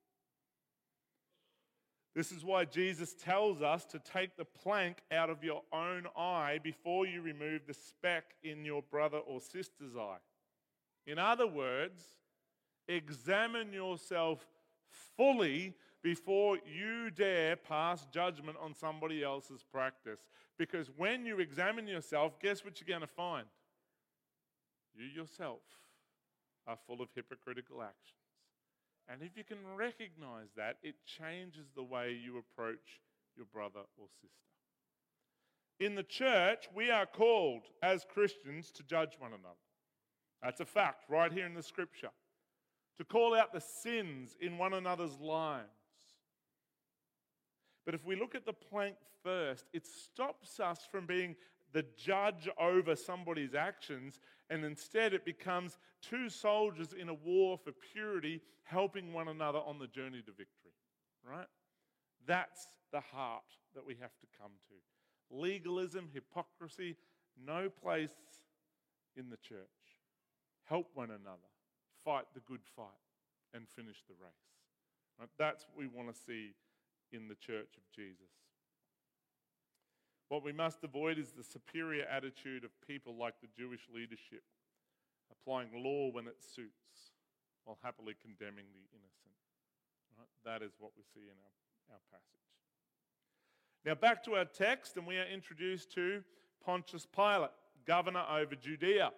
This 2.16 2.32
is 2.32 2.44
why 2.44 2.66
Jesus 2.66 3.14
tells 3.14 3.62
us 3.62 3.86
to 3.86 4.00
take 4.00 4.36
the 4.36 4.46
plank 4.46 4.98
out 5.12 5.30
of 5.30 5.44
your 5.44 5.62
own 5.72 6.08
eye 6.18 6.60
before 6.64 7.06
you 7.06 7.22
remove 7.22 7.62
the 7.68 7.74
speck 7.74 8.36
in 8.44 8.66
your 8.66 8.82
brother 8.82 9.20
or 9.20 9.40
sister's 9.40 9.96
eye. 9.96 10.18
In 11.06 11.20
other 11.20 11.48
words, 11.48 12.02
examine 12.88 13.72
yourself 13.72 14.46
fully 15.16 15.76
before 16.03 16.58
you 16.65 17.10
dare 17.12 17.56
pass 17.56 18.08
judgment 18.12 18.58
on 18.62 18.74
somebody 18.74 19.24
else's 19.24 19.63
practice. 19.63 20.20
Because 20.58 20.89
when 20.98 21.25
you 21.25 21.39
examine 21.39 21.88
yourself, 21.88 22.39
guess 22.39 22.63
what 22.63 22.79
you're 22.79 22.88
going 22.88 23.08
to 23.08 23.13
find? 23.13 23.46
You 24.96 25.06
yourself 25.06 25.62
are 26.68 26.77
full 26.88 27.01
of 27.01 27.10
hypocritical 27.15 27.82
actions. 27.82 28.15
And 29.12 29.22
if 29.24 29.36
you 29.36 29.44
can 29.44 29.58
recognize 29.75 30.50
that, 30.56 30.77
it 30.84 30.96
changes 31.06 31.65
the 31.75 31.84
way 31.84 32.12
you 32.12 32.38
approach 32.38 33.01
your 33.36 33.48
brother 33.51 33.82
or 33.98 34.08
sister. 34.22 34.36
In 35.79 35.96
the 35.96 36.03
church, 36.03 36.68
we 36.75 36.91
are 36.91 37.06
called 37.06 37.63
as 37.82 38.06
Christians 38.13 38.72
to 38.72 38.84
judge 38.84 39.13
one 39.18 39.32
another. 39.32 39.56
That's 40.44 40.60
a 40.60 40.65
fact 40.65 41.06
right 41.10 41.32
here 41.32 41.46
in 41.46 41.53
the 41.53 41.63
scripture. 41.63 42.12
To 42.98 43.06
call 43.06 43.36
out 43.36 43.53
the 43.53 43.62
sins 43.62 44.36
in 44.41 44.58
one 44.58 44.74
another's 44.74 45.18
lives. 45.20 45.79
But 47.89 47.96
if 47.96 48.05
we 48.05 48.15
look 48.15 48.36
at 48.36 48.46
the 48.46 48.53
plank 48.53 48.98
first, 49.24 49.65
it 49.74 49.84
stops 49.88 50.60
us 50.60 50.88
from 50.91 51.08
being 51.08 51.36
the 51.74 51.84
judge 51.98 52.48
over 52.60 52.96
somebody's 52.96 53.55
actions, 53.55 54.19
and 54.51 54.63
instead 54.63 55.12
it 55.12 55.25
becomes 55.25 55.79
two 56.00 56.29
soldiers 56.29 56.93
in 56.93 57.10
a 57.10 57.15
war 57.15 57.58
for 57.58 57.72
purity 57.91 58.41
helping 58.62 59.12
one 59.12 59.27
another 59.27 59.58
on 59.58 59.79
the 59.79 59.88
journey 59.88 60.22
to 60.22 60.31
victory. 60.31 60.75
Right? 61.27 61.48
That's 62.27 62.67
the 62.91 63.00
heart 63.00 63.58
that 63.74 63.88
we 63.88 63.96
have 64.00 64.15
to 64.19 64.27
come 64.39 64.51
to. 64.67 65.36
Legalism, 65.36 66.10
hypocrisy, 66.13 66.96
no 67.43 67.72
place 67.72 68.13
in 69.15 69.31
the 69.31 69.38
church. 69.38 69.58
Help 70.65 70.91
one 70.93 71.10
another, 71.10 71.50
fight 72.05 72.25
the 72.36 72.41
good 72.41 72.62
fight, 72.75 72.86
and 73.55 73.67
finish 73.67 74.03
the 74.08 74.13
race. 74.22 74.29
Right? 75.19 75.29
That's 75.39 75.65
what 75.65 75.79
we 75.79 75.88
want 75.88 76.13
to 76.13 76.22
see 76.27 76.53
in 77.12 77.28
the 77.28 77.36
church 77.36 77.78
of 77.78 77.84
Jesus. 77.96 78.30
What 80.30 80.44
we 80.44 80.51
must 80.51 80.84
avoid 80.84 81.18
is 81.18 81.32
the 81.32 81.44
superior 81.44 82.06
attitude 82.06 82.63
of 82.63 82.70
people 82.86 83.16
like 83.18 83.36
the 83.42 83.48
Jewish 83.58 83.82
leadership, 83.94 84.44
applying 85.32 85.70
law 85.84 86.12
when 86.12 86.28
it 86.28 86.38
suits 86.39 87.16
while 87.66 87.80
happily 87.84 88.16
condemning 88.22 88.66
the 88.74 88.86
innocent. 88.94 89.36
Right? 90.18 90.28
That 90.46 90.66
is 90.66 90.74
what 90.80 90.92
we 90.96 91.04
see 91.13 91.25
in 91.25 91.38
our, 91.38 91.96
our 91.96 92.01
passage. 92.12 92.25
Now, 93.86 93.96
back 93.96 94.24
to 94.25 94.36
our 94.36 94.46
text, 94.46 94.98
and 94.98 95.08
we 95.08 95.18
are 95.18 95.25
introduced 95.25 95.92
to 95.94 96.24
Pontius 96.63 97.06
Pilate, 97.06 97.51
governor 97.86 98.24
over 98.30 98.56
Judea. 98.56 99.12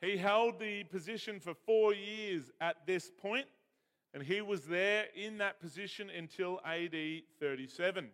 He 0.00 0.16
held 0.16 0.58
the 0.58 0.84
position 0.84 1.40
for 1.40 1.54
four 1.54 1.94
years 1.94 2.50
at 2.60 2.86
this 2.86 3.10
point, 3.10 3.46
and 4.14 4.22
he 4.22 4.40
was 4.40 4.66
there 4.66 5.06
in 5.14 5.38
that 5.38 5.60
position 5.60 6.10
until 6.10 6.60
AD 6.64 6.94
37 7.40 8.10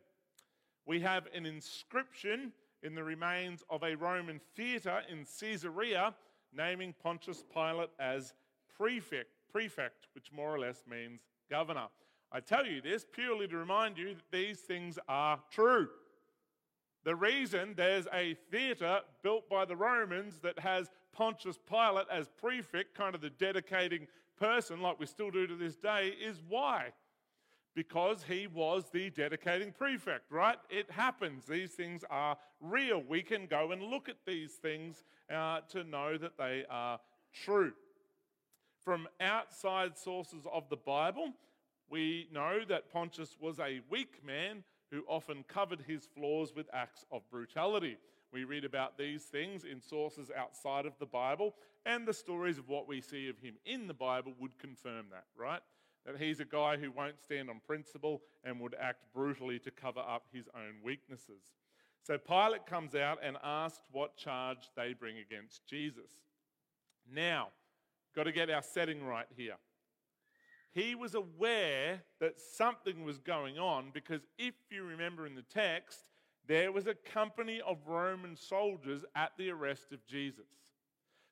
we 0.88 1.00
have 1.00 1.28
an 1.34 1.44
inscription 1.44 2.50
in 2.82 2.94
the 2.94 3.04
remains 3.04 3.62
of 3.68 3.82
a 3.82 3.94
Roman 3.94 4.40
theatre 4.56 5.02
in 5.10 5.26
Caesarea 5.38 6.14
naming 6.56 6.94
Pontius 7.02 7.44
Pilate 7.52 7.90
as 8.00 8.32
prefect, 8.74 9.28
prefect, 9.52 10.06
which 10.14 10.32
more 10.32 10.54
or 10.54 10.58
less 10.58 10.84
means 10.90 11.20
governor. 11.50 11.88
I 12.32 12.40
tell 12.40 12.66
you 12.66 12.80
this 12.80 13.04
purely 13.10 13.46
to 13.48 13.56
remind 13.58 13.98
you 13.98 14.14
that 14.14 14.32
these 14.32 14.60
things 14.60 14.98
are 15.08 15.38
true. 15.50 15.88
The 17.04 17.14
reason 17.14 17.74
there's 17.76 18.06
a 18.12 18.34
theatre 18.50 19.00
built 19.22 19.48
by 19.48 19.66
the 19.66 19.76
Romans 19.76 20.40
that 20.42 20.58
has 20.58 20.90
Pontius 21.12 21.58
Pilate 21.68 22.06
as 22.10 22.28
prefect, 22.28 22.94
kind 22.94 23.14
of 23.14 23.20
the 23.20 23.30
dedicating 23.30 24.06
person, 24.38 24.80
like 24.80 24.98
we 24.98 25.06
still 25.06 25.30
do 25.30 25.46
to 25.46 25.56
this 25.56 25.76
day, 25.76 26.12
is 26.20 26.40
why? 26.48 26.92
because 27.78 28.24
he 28.28 28.48
was 28.48 28.86
the 28.92 29.08
dedicating 29.10 29.70
prefect, 29.70 30.32
right? 30.32 30.58
It 30.68 30.90
happens. 30.90 31.46
These 31.46 31.70
things 31.70 32.02
are 32.10 32.36
real. 32.60 33.04
We 33.08 33.22
can 33.22 33.46
go 33.46 33.70
and 33.70 33.80
look 33.80 34.08
at 34.08 34.16
these 34.26 34.54
things 34.54 35.04
uh, 35.32 35.60
to 35.68 35.84
know 35.84 36.18
that 36.18 36.36
they 36.36 36.64
are 36.68 36.98
true. 37.32 37.72
From 38.82 39.06
outside 39.20 39.96
sources 39.96 40.44
of 40.52 40.68
the 40.70 40.76
Bible, 40.76 41.32
we 41.88 42.26
know 42.32 42.62
that 42.68 42.92
Pontius 42.92 43.36
was 43.40 43.60
a 43.60 43.80
weak 43.88 44.26
man 44.26 44.64
who 44.90 45.04
often 45.06 45.44
covered 45.46 45.84
his 45.86 46.08
flaws 46.16 46.52
with 46.56 46.66
acts 46.72 47.04
of 47.12 47.22
brutality. 47.30 47.96
We 48.32 48.44
read 48.44 48.64
about 48.64 48.98
these 48.98 49.22
things 49.22 49.64
in 49.64 49.80
sources 49.80 50.30
outside 50.36 50.86
of 50.86 50.98
the 50.98 51.06
Bible, 51.06 51.54
and 51.86 52.06
the 52.06 52.12
stories 52.12 52.58
of 52.58 52.68
what 52.68 52.86
we 52.86 53.00
see 53.00 53.28
of 53.28 53.38
him 53.38 53.54
in 53.64 53.86
the 53.86 53.94
Bible 53.94 54.34
would 54.38 54.58
confirm 54.58 55.06
that, 55.10 55.24
right? 55.36 55.62
that 56.08 56.16
he's 56.16 56.40
a 56.40 56.44
guy 56.44 56.76
who 56.78 56.90
won't 56.90 57.20
stand 57.20 57.50
on 57.50 57.60
principle 57.66 58.22
and 58.42 58.58
would 58.58 58.74
act 58.80 59.04
brutally 59.12 59.58
to 59.58 59.70
cover 59.70 60.00
up 60.00 60.24
his 60.32 60.48
own 60.54 60.76
weaknesses. 60.82 61.42
So 62.02 62.16
Pilate 62.16 62.64
comes 62.64 62.94
out 62.94 63.18
and 63.22 63.36
asks 63.44 63.84
what 63.92 64.16
charge 64.16 64.70
they 64.74 64.94
bring 64.94 65.18
against 65.18 65.66
Jesus. 65.66 66.10
Now, 67.12 67.48
got 68.16 68.24
to 68.24 68.32
get 68.32 68.48
our 68.48 68.62
setting 68.62 69.04
right 69.04 69.26
here. 69.36 69.56
He 70.72 70.94
was 70.94 71.14
aware 71.14 72.02
that 72.20 72.40
something 72.40 73.04
was 73.04 73.18
going 73.18 73.58
on 73.58 73.90
because 73.92 74.22
if 74.38 74.54
you 74.70 74.84
remember 74.84 75.26
in 75.26 75.34
the 75.34 75.42
text, 75.42 76.00
there 76.48 76.72
was 76.72 76.86
a 76.86 76.94
company 76.94 77.60
of 77.66 77.76
Roman 77.86 78.34
soldiers 78.34 79.04
at 79.14 79.32
the 79.36 79.50
arrest 79.50 79.92
of 79.92 80.04
Jesus. 80.06 80.46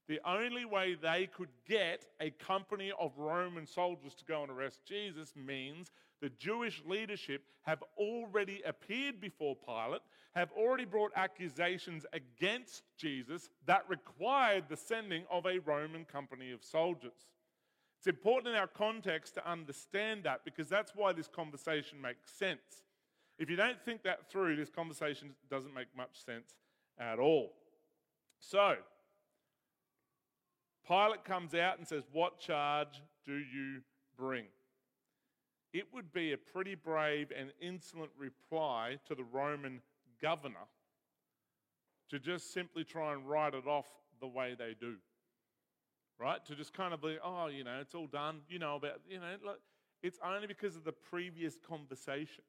The 0.08 0.20
only 0.24 0.64
way 0.64 0.94
they 0.94 1.26
could 1.26 1.48
get 1.66 2.06
a 2.20 2.30
company 2.30 2.92
of 3.00 3.16
Roman 3.16 3.66
soldiers 3.66 4.14
to 4.16 4.24
go 4.24 4.42
and 4.42 4.52
arrest 4.52 4.80
Jesus 4.84 5.32
means 5.34 5.90
the 6.20 6.28
Jewish 6.28 6.82
leadership 6.86 7.42
have 7.62 7.82
already 7.98 8.62
appeared 8.64 9.20
before 9.20 9.56
Pilate, 9.56 10.02
have 10.34 10.52
already 10.52 10.84
brought 10.84 11.12
accusations 11.16 12.06
against 12.12 12.82
Jesus 12.96 13.48
that 13.64 13.88
required 13.88 14.64
the 14.68 14.76
sending 14.76 15.24
of 15.30 15.46
a 15.46 15.58
Roman 15.58 16.04
company 16.04 16.52
of 16.52 16.62
soldiers. 16.62 17.26
It's 17.98 18.06
important 18.06 18.54
in 18.54 18.60
our 18.60 18.68
context 18.68 19.34
to 19.34 19.50
understand 19.50 20.24
that 20.24 20.44
because 20.44 20.68
that's 20.68 20.92
why 20.94 21.12
this 21.12 21.26
conversation 21.26 22.00
makes 22.00 22.30
sense. 22.30 22.84
If 23.38 23.50
you 23.50 23.56
don't 23.56 23.80
think 23.82 24.02
that 24.04 24.30
through, 24.30 24.56
this 24.56 24.70
conversation 24.70 25.30
doesn't 25.50 25.74
make 25.74 25.88
much 25.96 26.24
sense 26.24 26.54
at 26.98 27.18
all. 27.18 27.52
So, 28.38 28.76
Pilate 30.86 31.24
comes 31.24 31.54
out 31.54 31.78
and 31.78 31.86
says, 31.86 32.04
What 32.12 32.38
charge 32.38 33.02
do 33.26 33.34
you 33.34 33.82
bring? 34.16 34.44
It 35.72 35.86
would 35.92 36.12
be 36.12 36.32
a 36.32 36.38
pretty 36.38 36.74
brave 36.74 37.30
and 37.36 37.50
insolent 37.60 38.12
reply 38.18 38.98
to 39.06 39.14
the 39.14 39.24
Roman 39.24 39.82
governor 40.22 40.68
to 42.08 42.18
just 42.18 42.54
simply 42.54 42.84
try 42.84 43.12
and 43.12 43.28
write 43.28 43.52
it 43.52 43.66
off 43.66 43.86
the 44.20 44.26
way 44.26 44.54
they 44.58 44.74
do. 44.80 44.94
Right? 46.18 46.42
To 46.46 46.54
just 46.54 46.72
kind 46.72 46.94
of 46.94 47.02
be, 47.02 47.18
oh, 47.22 47.48
you 47.48 47.64
know, 47.64 47.78
it's 47.80 47.94
all 47.94 48.06
done. 48.06 48.40
You 48.48 48.58
know 48.58 48.76
about, 48.76 49.00
you 49.10 49.18
know, 49.18 49.34
look, 49.44 49.60
it's 50.02 50.18
only 50.24 50.46
because 50.46 50.76
of 50.76 50.84
the 50.84 50.92
previous 50.92 51.58
conversation 51.68 52.44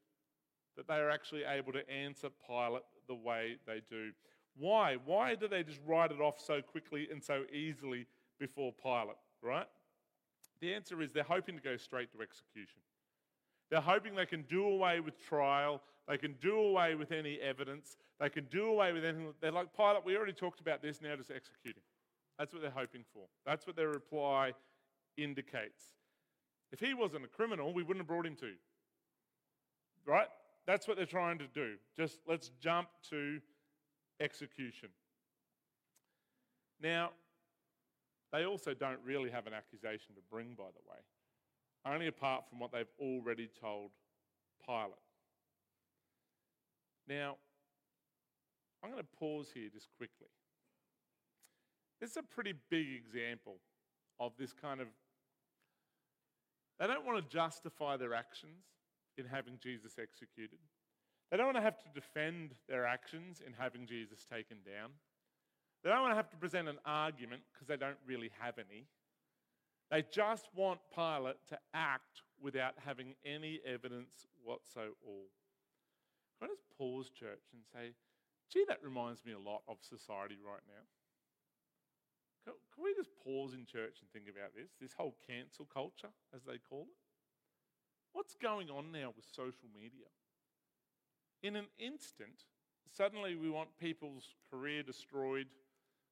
that 0.77 0.87
they 0.87 0.95
are 0.95 1.09
actually 1.09 1.43
able 1.43 1.73
to 1.73 1.89
answer 1.89 2.29
Pilate 2.47 2.83
the 3.07 3.15
way 3.15 3.57
they 3.65 3.81
do. 3.89 4.11
Why? 4.55 4.97
Why 5.05 5.35
do 5.35 5.47
they 5.47 5.63
just 5.63 5.79
write 5.85 6.11
it 6.11 6.21
off 6.21 6.39
so 6.39 6.61
quickly 6.61 7.07
and 7.11 7.21
so 7.21 7.43
easily 7.51 8.05
before 8.39 8.71
Pilate, 8.71 9.17
right? 9.41 9.67
The 10.61 10.73
answer 10.73 11.01
is 11.01 11.11
they're 11.11 11.23
hoping 11.23 11.55
to 11.55 11.61
go 11.61 11.77
straight 11.77 12.11
to 12.13 12.21
execution. 12.21 12.79
They're 13.69 13.81
hoping 13.81 14.15
they 14.15 14.25
can 14.25 14.43
do 14.43 14.65
away 14.65 14.99
with 14.99 15.19
trial, 15.27 15.81
they 16.07 16.17
can 16.17 16.35
do 16.41 16.57
away 16.57 16.95
with 16.95 17.11
any 17.11 17.39
evidence, 17.39 17.97
they 18.19 18.29
can 18.29 18.45
do 18.45 18.67
away 18.67 18.93
with 18.93 19.03
anything. 19.03 19.33
They're 19.41 19.51
like, 19.51 19.75
Pilate, 19.75 20.05
we 20.05 20.15
already 20.15 20.33
talked 20.33 20.61
about 20.61 20.81
this, 20.81 21.01
now 21.01 21.15
just 21.15 21.31
execute 21.31 21.75
him. 21.75 21.83
That's 22.39 22.53
what 22.53 22.61
they're 22.61 22.71
hoping 22.71 23.03
for. 23.13 23.23
That's 23.45 23.67
what 23.67 23.75
their 23.75 23.89
reply 23.89 24.53
indicates. 25.17 25.83
If 26.71 26.79
he 26.79 26.93
wasn't 26.93 27.25
a 27.25 27.27
criminal, 27.27 27.73
we 27.73 27.83
wouldn't 27.83 28.01
have 28.01 28.07
brought 28.07 28.25
him 28.25 28.35
to. 28.37 28.51
Right? 30.05 30.27
That's 30.67 30.85
what 30.85 30.97
they're 30.97 31.05
trying 31.05 31.39
to 31.39 31.47
do. 31.47 31.75
Just 31.95 32.19
let's 32.27 32.51
jump 32.61 32.89
to 33.09 33.39
execution. 34.19 34.89
Now, 36.81 37.11
they 38.33 38.45
also 38.45 38.73
don't 38.73 38.99
really 39.03 39.31
have 39.31 39.47
an 39.47 39.53
accusation 39.53 40.13
to 40.15 40.21
bring, 40.29 40.55
by 40.57 40.65
the 40.65 40.91
way, 40.91 40.99
only 41.91 42.07
apart 42.07 42.43
from 42.49 42.59
what 42.59 42.73
they've 42.73 42.85
already 42.99 43.49
told 43.59 43.91
Pilate. 44.65 44.91
Now, 47.07 47.37
I'm 48.83 48.91
going 48.91 49.01
to 49.01 49.17
pause 49.17 49.49
here 49.53 49.69
just 49.73 49.87
quickly. 49.97 50.27
This 52.01 52.11
is 52.11 52.17
a 52.17 52.23
pretty 52.23 52.53
big 52.69 52.87
example 52.93 53.55
of 54.19 54.33
this 54.37 54.51
kind 54.51 54.81
of. 54.81 54.87
They 56.77 56.87
don't 56.87 57.05
want 57.05 57.17
to 57.17 57.35
justify 57.35 57.95
their 57.95 58.13
actions 58.13 58.65
in 59.17 59.25
having 59.25 59.57
Jesus 59.61 59.93
executed. 60.01 60.59
They 61.29 61.37
don't 61.37 61.47
want 61.47 61.57
to 61.57 61.63
have 61.63 61.77
to 61.79 61.89
defend 61.93 62.55
their 62.69 62.85
actions 62.85 63.41
in 63.45 63.53
having 63.53 63.85
Jesus 63.85 64.23
taken 64.23 64.57
down. 64.65 64.91
They 65.83 65.89
don't 65.89 66.01
want 66.01 66.11
to 66.11 66.17
have 66.17 66.29
to 66.31 66.37
present 66.37 66.67
an 66.67 66.79
argument 66.85 67.41
because 67.53 67.67
they 67.67 67.77
don't 67.77 67.99
really 68.05 68.31
have 68.39 68.55
any. 68.57 68.85
They 69.91 70.03
just 70.11 70.47
want 70.55 70.79
Pilate 70.93 71.37
to 71.49 71.57
act 71.73 72.21
without 72.41 72.73
having 72.83 73.15
any 73.25 73.59
evidence 73.65 74.27
whatsoever. 74.43 74.91
Can 76.39 76.49
I 76.49 76.53
just 76.53 76.67
pause, 76.77 77.09
church, 77.09 77.49
and 77.53 77.63
say, 77.73 77.95
gee, 78.51 78.65
that 78.67 78.83
reminds 78.83 79.25
me 79.25 79.33
a 79.33 79.39
lot 79.39 79.61
of 79.67 79.77
society 79.81 80.37
right 80.43 80.63
now? 80.67 80.83
Can, 82.45 82.83
we 82.83 82.93
just 82.95 83.11
pause 83.23 83.53
in 83.53 83.65
church 83.65 83.99
and 83.99 84.09
think 84.11 84.31
about 84.31 84.55
this? 84.55 84.71
This 84.79 84.93
whole 84.93 85.15
cancel 85.27 85.65
culture, 85.65 86.11
as 86.33 86.43
they 86.43 86.57
call 86.57 86.87
it. 86.87 87.06
What's 88.17 88.33
going 88.33 88.71
on 88.71 88.91
now 88.91 89.13
with 89.15 89.25
social 89.31 89.69
media? 89.71 90.09
In 91.43 91.55
an 91.55 91.67
instant, 91.77 92.45
suddenly 92.91 93.35
we 93.35 93.47
want 93.47 93.69
people's 93.79 94.33
career 94.49 94.81
destroyed, 94.81 95.45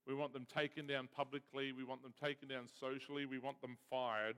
we 0.06 0.14
want 0.14 0.32
them 0.32 0.46
taken 0.46 0.86
down 0.86 1.10
publicly. 1.16 1.72
We 1.72 1.84
want 1.84 2.04
them 2.04 2.14
taken 2.22 2.48
down 2.48 2.68
socially. 2.80 3.26
We 3.26 3.40
want 3.40 3.60
them 3.60 3.76
fired, 3.90 4.36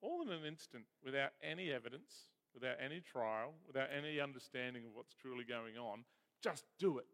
all 0.00 0.22
in 0.22 0.28
an 0.28 0.44
instant, 0.44 0.84
without 1.04 1.30
any 1.42 1.72
evidence, 1.72 2.28
without 2.54 2.76
any 2.78 3.00
trial, 3.00 3.54
without 3.66 3.88
any 3.90 4.20
understanding 4.20 4.84
of 4.84 4.90
what's 4.94 5.14
truly 5.14 5.42
going 5.42 5.76
on. 5.76 6.04
Just 6.40 6.66
do 6.78 6.98
it. 6.98 7.06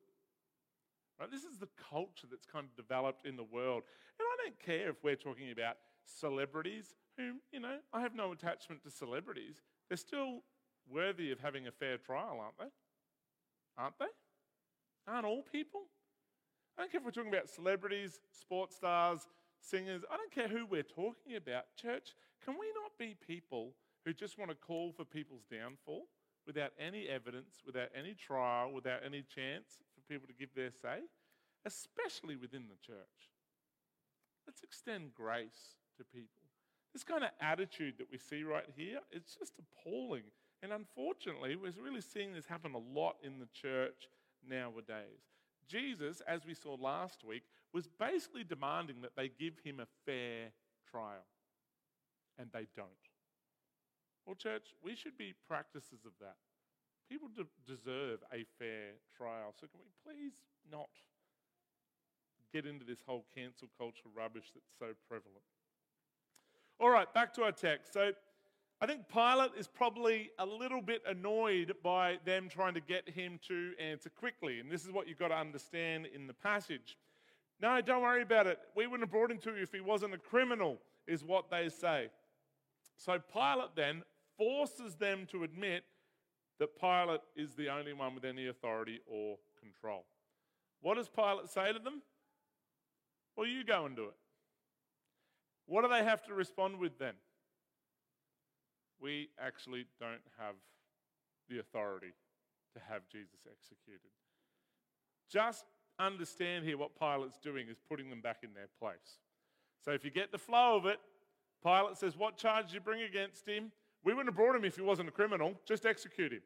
Right? 1.19 1.31
This 1.31 1.45
is 1.45 1.57
the 1.57 1.69
culture 1.91 2.27
that's 2.31 2.45
kind 2.45 2.67
of 2.67 2.77
developed 2.77 3.25
in 3.25 3.37
the 3.37 3.45
world. 3.45 3.85
And 4.21 4.27
I 4.27 4.45
don't 4.45 4.61
care 4.61 4.91
if 4.91 5.03
we're 5.03 5.17
talking 5.17 5.51
about 5.51 5.77
celebrities, 6.05 6.95
whom, 7.17 7.41
you 7.53 7.61
know, 7.61 7.79
I 7.91 8.03
have 8.03 8.15
no 8.15 8.33
attachment 8.33 8.83
to 8.83 8.91
celebrities. 8.91 9.63
They're 9.89 9.97
still 9.97 10.43
worthy 10.91 11.31
of 11.31 11.41
having 11.41 11.67
a 11.67 11.73
fair 11.73 11.99
trial, 11.99 12.41
aren't 12.41 12.59
they? 12.59 12.73
Aren't 13.77 13.99
they? 13.99 14.13
Aren't 15.07 15.27
all 15.27 15.43
people? 15.43 15.83
I 16.77 16.83
don't 16.83 16.91
care 16.93 17.01
if 17.01 17.05
we're 17.05 17.13
talking 17.13 17.33
about 17.33 17.49
celebrities, 17.49 18.21
sports 18.33 18.77
stars, 18.77 19.29
singers. 19.61 20.03
I 20.11 20.17
don't 20.17 20.33
care 20.33 20.49
who 20.49 20.67
we're 20.67 20.83
talking 20.83 21.37
about. 21.37 21.65
Church, 21.81 22.15
can 22.45 22.55
we 22.55 22.67
not 22.75 22.93
be 22.99 23.15
people 23.27 23.73
who 24.05 24.13
just 24.13 24.39
want 24.39 24.51
to 24.51 24.57
call 24.57 24.93
for 24.93 25.05
people's 25.05 25.45
downfall 25.51 26.07
without 26.47 26.73
any 26.79 27.09
evidence, 27.09 27.63
without 27.65 27.89
any 27.97 28.15
trial, 28.15 28.73
without 28.73 29.01
any 29.05 29.23
chance 29.23 29.81
for 29.95 30.13
people 30.13 30.27
to 30.27 30.35
give 30.35 30.55
their 30.55 30.71
say, 30.71 31.01
especially 31.65 32.37
within 32.37 32.65
the 32.69 32.77
church? 32.85 33.31
Let's 34.47 34.63
extend 34.63 35.15
grace 35.15 35.77
to 35.97 36.05
people. 36.05 36.44
This 36.95 37.03
kind 37.03 37.25
of 37.25 37.31
attitude 37.41 37.95
that 37.99 38.07
we 38.11 38.19
see 38.19 38.45
right 38.45 38.65
here, 38.77 39.01
it's 39.11 39.35
just 39.35 39.55
appalling. 39.59 40.23
And 40.63 40.73
unfortunately, 40.73 41.57
we're 41.57 41.73
really 41.83 42.01
seeing 42.01 42.33
this 42.33 42.47
happen 42.47 42.73
a 42.73 42.79
lot 42.79 43.17
in 43.23 43.41
the 43.41 43.49
church 43.53 44.09
nowadays. 44.49 45.27
Jesus, 45.67 46.23
as 46.29 46.47
we 46.47 46.55
saw 46.55 46.75
last 46.75 47.25
week, 47.25 47.43
was 47.73 47.89
basically 47.99 48.45
demanding 48.45 49.03
that 49.03 49.17
they 49.17 49.29
give 49.29 49.55
him 49.65 49.81
a 49.81 49.87
fair 50.07 50.53
trial. 50.89 51.27
And 52.39 52.49
they 52.53 52.67
don't. 52.77 52.89
Well, 54.25 54.37
church, 54.37 54.73
we 54.83 54.95
should 54.95 55.19
be 55.19 55.35
practices 55.49 56.07
of 56.07 56.13
that. 56.21 56.37
People 57.11 57.29
de- 57.29 57.45
deserve 57.67 58.21
a 58.33 58.47
fair 58.59 58.95
trial. 59.17 59.53
So, 59.61 59.67
can 59.67 59.81
we 59.81 59.91
please 60.07 60.35
not 60.71 60.89
get 62.53 62.67
into 62.67 62.85
this 62.85 63.03
whole 63.05 63.27
cancel 63.35 63.69
culture 63.77 64.09
rubbish 64.17 64.51
that's 64.55 64.73
so 64.79 64.95
prevalent? 65.09 65.45
All 66.81 66.91
right, 66.91 67.13
back 67.15 67.33
to 67.35 67.43
our 67.43 67.53
text. 67.53 67.93
So, 67.93 68.13
I 68.81 68.87
think 68.87 69.09
Pilate 69.09 69.53
is 69.57 69.67
probably 69.67 70.31
a 70.39 70.45
little 70.45 70.83
bit 70.83 71.01
annoyed 71.07 71.73
by 71.83 72.19
them 72.27 72.49
trying 72.51 72.75
to 72.75 72.81
get 72.81 73.09
him 73.09 73.39
to 73.49 73.73
answer 73.81 74.11
quickly. 74.11 74.61
And 74.61 74.71
this 74.71 74.85
is 74.85 74.91
what 74.91 75.09
you've 75.09 75.19
got 75.19 75.29
to 75.29 75.37
understand 75.37 76.07
in 76.15 76.27
the 76.27 76.35
passage. 76.35 76.99
No, 77.63 77.81
don't 77.81 78.03
worry 78.03 78.23
about 78.23 78.47
it. 78.47 78.59
We 78.77 78.87
wouldn't 78.87 79.09
have 79.09 79.11
brought 79.11 79.31
him 79.31 79.39
to 79.39 79.57
you 79.57 79.63
if 79.63 79.73
he 79.73 79.81
wasn't 79.81 80.13
a 80.13 80.19
criminal, 80.19 80.79
is 81.07 81.25
what 81.25 81.51
they 81.51 81.69
say. 81.69 82.11
So 82.97 83.19
Pilate 83.33 83.75
then 83.77 84.03
forces 84.37 84.97
them 84.97 85.27
to 85.31 85.45
admit 85.45 85.85
that 86.59 86.79
Pilate 86.79 87.21
is 87.37 87.55
the 87.55 87.69
only 87.69 87.93
one 87.93 88.15
with 88.15 88.25
any 88.25 88.49
authority 88.49 89.01
or 89.07 89.39
control. 89.59 90.05
What 90.83 90.97
does 90.97 91.09
Pilate 91.09 91.49
say 91.49 91.73
to 91.73 91.79
them? 91.79 92.03
Well, 93.37 93.47
you 93.47 93.65
go 93.65 93.87
and 93.87 93.97
do 93.97 94.05
it. 94.05 94.15
What 95.67 95.83
do 95.83 95.89
they 95.89 96.05
have 96.05 96.23
to 96.25 96.35
respond 96.35 96.79
with 96.79 96.99
then? 96.99 97.15
we 99.05 99.29
actually 99.39 99.85
don't 100.01 100.25
have 100.39 100.55
the 101.51 101.59
authority 101.59 102.15
to 102.75 102.81
have 102.89 103.03
Jesus 103.13 103.41
executed. 103.47 104.11
Just 105.31 105.67
understand 105.99 106.65
here 106.65 106.79
what 106.79 106.99
Pilate's 106.99 107.39
doing 107.39 107.69
is 107.69 107.77
putting 107.87 108.09
them 108.09 108.23
back 108.23 108.39
in 108.43 108.55
their 108.55 108.69
place. 108.81 109.21
So 109.85 109.91
if 109.91 110.05
you 110.05 110.11
get 110.11 110.33
the 110.33 110.39
flow 110.39 110.77
of 110.77 110.87
it, 110.87 110.99
Pilate 111.63 111.99
says, 111.99 112.17
What 112.17 112.39
charge 112.39 112.69
do 112.69 112.75
you 112.75 112.81
bring 112.81 113.03
against 113.03 113.47
him? 113.47 113.71
We 114.03 114.13
wouldn't 114.13 114.29
have 114.29 114.37
brought 114.37 114.57
him 114.57 114.65
if 114.65 114.77
he 114.77 114.83
wasn't 114.83 115.09
a 115.09 115.13
criminal, 115.13 115.55
just 115.67 115.85
execute 115.85 116.33
him. 116.33 116.43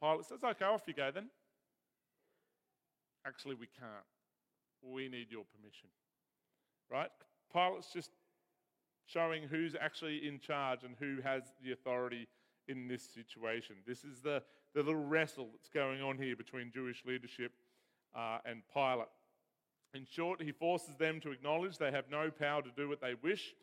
Pilate 0.00 0.24
says, 0.26 0.38
Okay, 0.44 0.64
off 0.64 0.82
you 0.86 0.94
go 0.94 1.10
then. 1.12 1.26
Actually, 3.26 3.56
we 3.56 3.66
can't. 3.66 3.90
We 4.82 5.08
need 5.08 5.26
your 5.30 5.44
permission. 5.44 5.88
Right? 6.90 7.10
Pilate's 7.52 7.92
just 7.92 8.10
showing 9.06 9.44
who's 9.44 9.74
actually 9.80 10.26
in 10.26 10.38
charge 10.38 10.84
and 10.84 10.94
who 10.98 11.20
has 11.22 11.42
the 11.64 11.72
authority 11.72 12.28
in 12.68 12.86
this 12.86 13.02
situation. 13.02 13.76
This 13.86 14.04
is 14.04 14.20
the, 14.20 14.42
the 14.74 14.82
little 14.82 15.04
wrestle 15.04 15.48
that's 15.52 15.68
going 15.68 16.00
on 16.00 16.16
here 16.16 16.36
between 16.36 16.70
Jewish 16.70 17.04
leadership 17.04 17.52
uh, 18.14 18.38
and 18.44 18.62
Pilate. 18.72 19.08
In 19.94 20.06
short, 20.08 20.40
he 20.40 20.52
forces 20.52 20.94
them 20.96 21.20
to 21.20 21.32
acknowledge 21.32 21.78
they 21.78 21.90
have 21.90 22.10
no 22.10 22.30
power 22.30 22.62
to 22.62 22.70
do 22.76 22.88
what 22.88 23.00
they 23.00 23.14
wish 23.22 23.54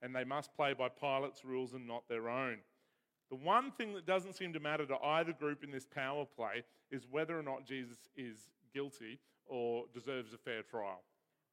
and 0.00 0.14
they 0.14 0.24
must 0.24 0.54
play 0.54 0.72
by 0.72 0.88
Pilate's 0.88 1.44
rules 1.44 1.72
and 1.74 1.86
not 1.86 2.08
their 2.08 2.28
own. 2.28 2.58
The 3.30 3.36
one 3.36 3.70
thing 3.72 3.94
that 3.94 4.06
doesn't 4.06 4.34
seem 4.34 4.52
to 4.52 4.60
matter 4.60 4.86
to 4.86 4.96
either 5.02 5.32
group 5.32 5.64
in 5.64 5.70
this 5.70 5.86
power 5.86 6.24
play 6.36 6.62
is 6.90 7.06
whether 7.10 7.38
or 7.38 7.42
not 7.42 7.66
Jesus 7.66 7.98
is 8.16 8.36
guilty 8.72 9.18
or 9.46 9.84
deserves 9.92 10.32
a 10.32 10.38
fair 10.38 10.62
trial, 10.62 11.02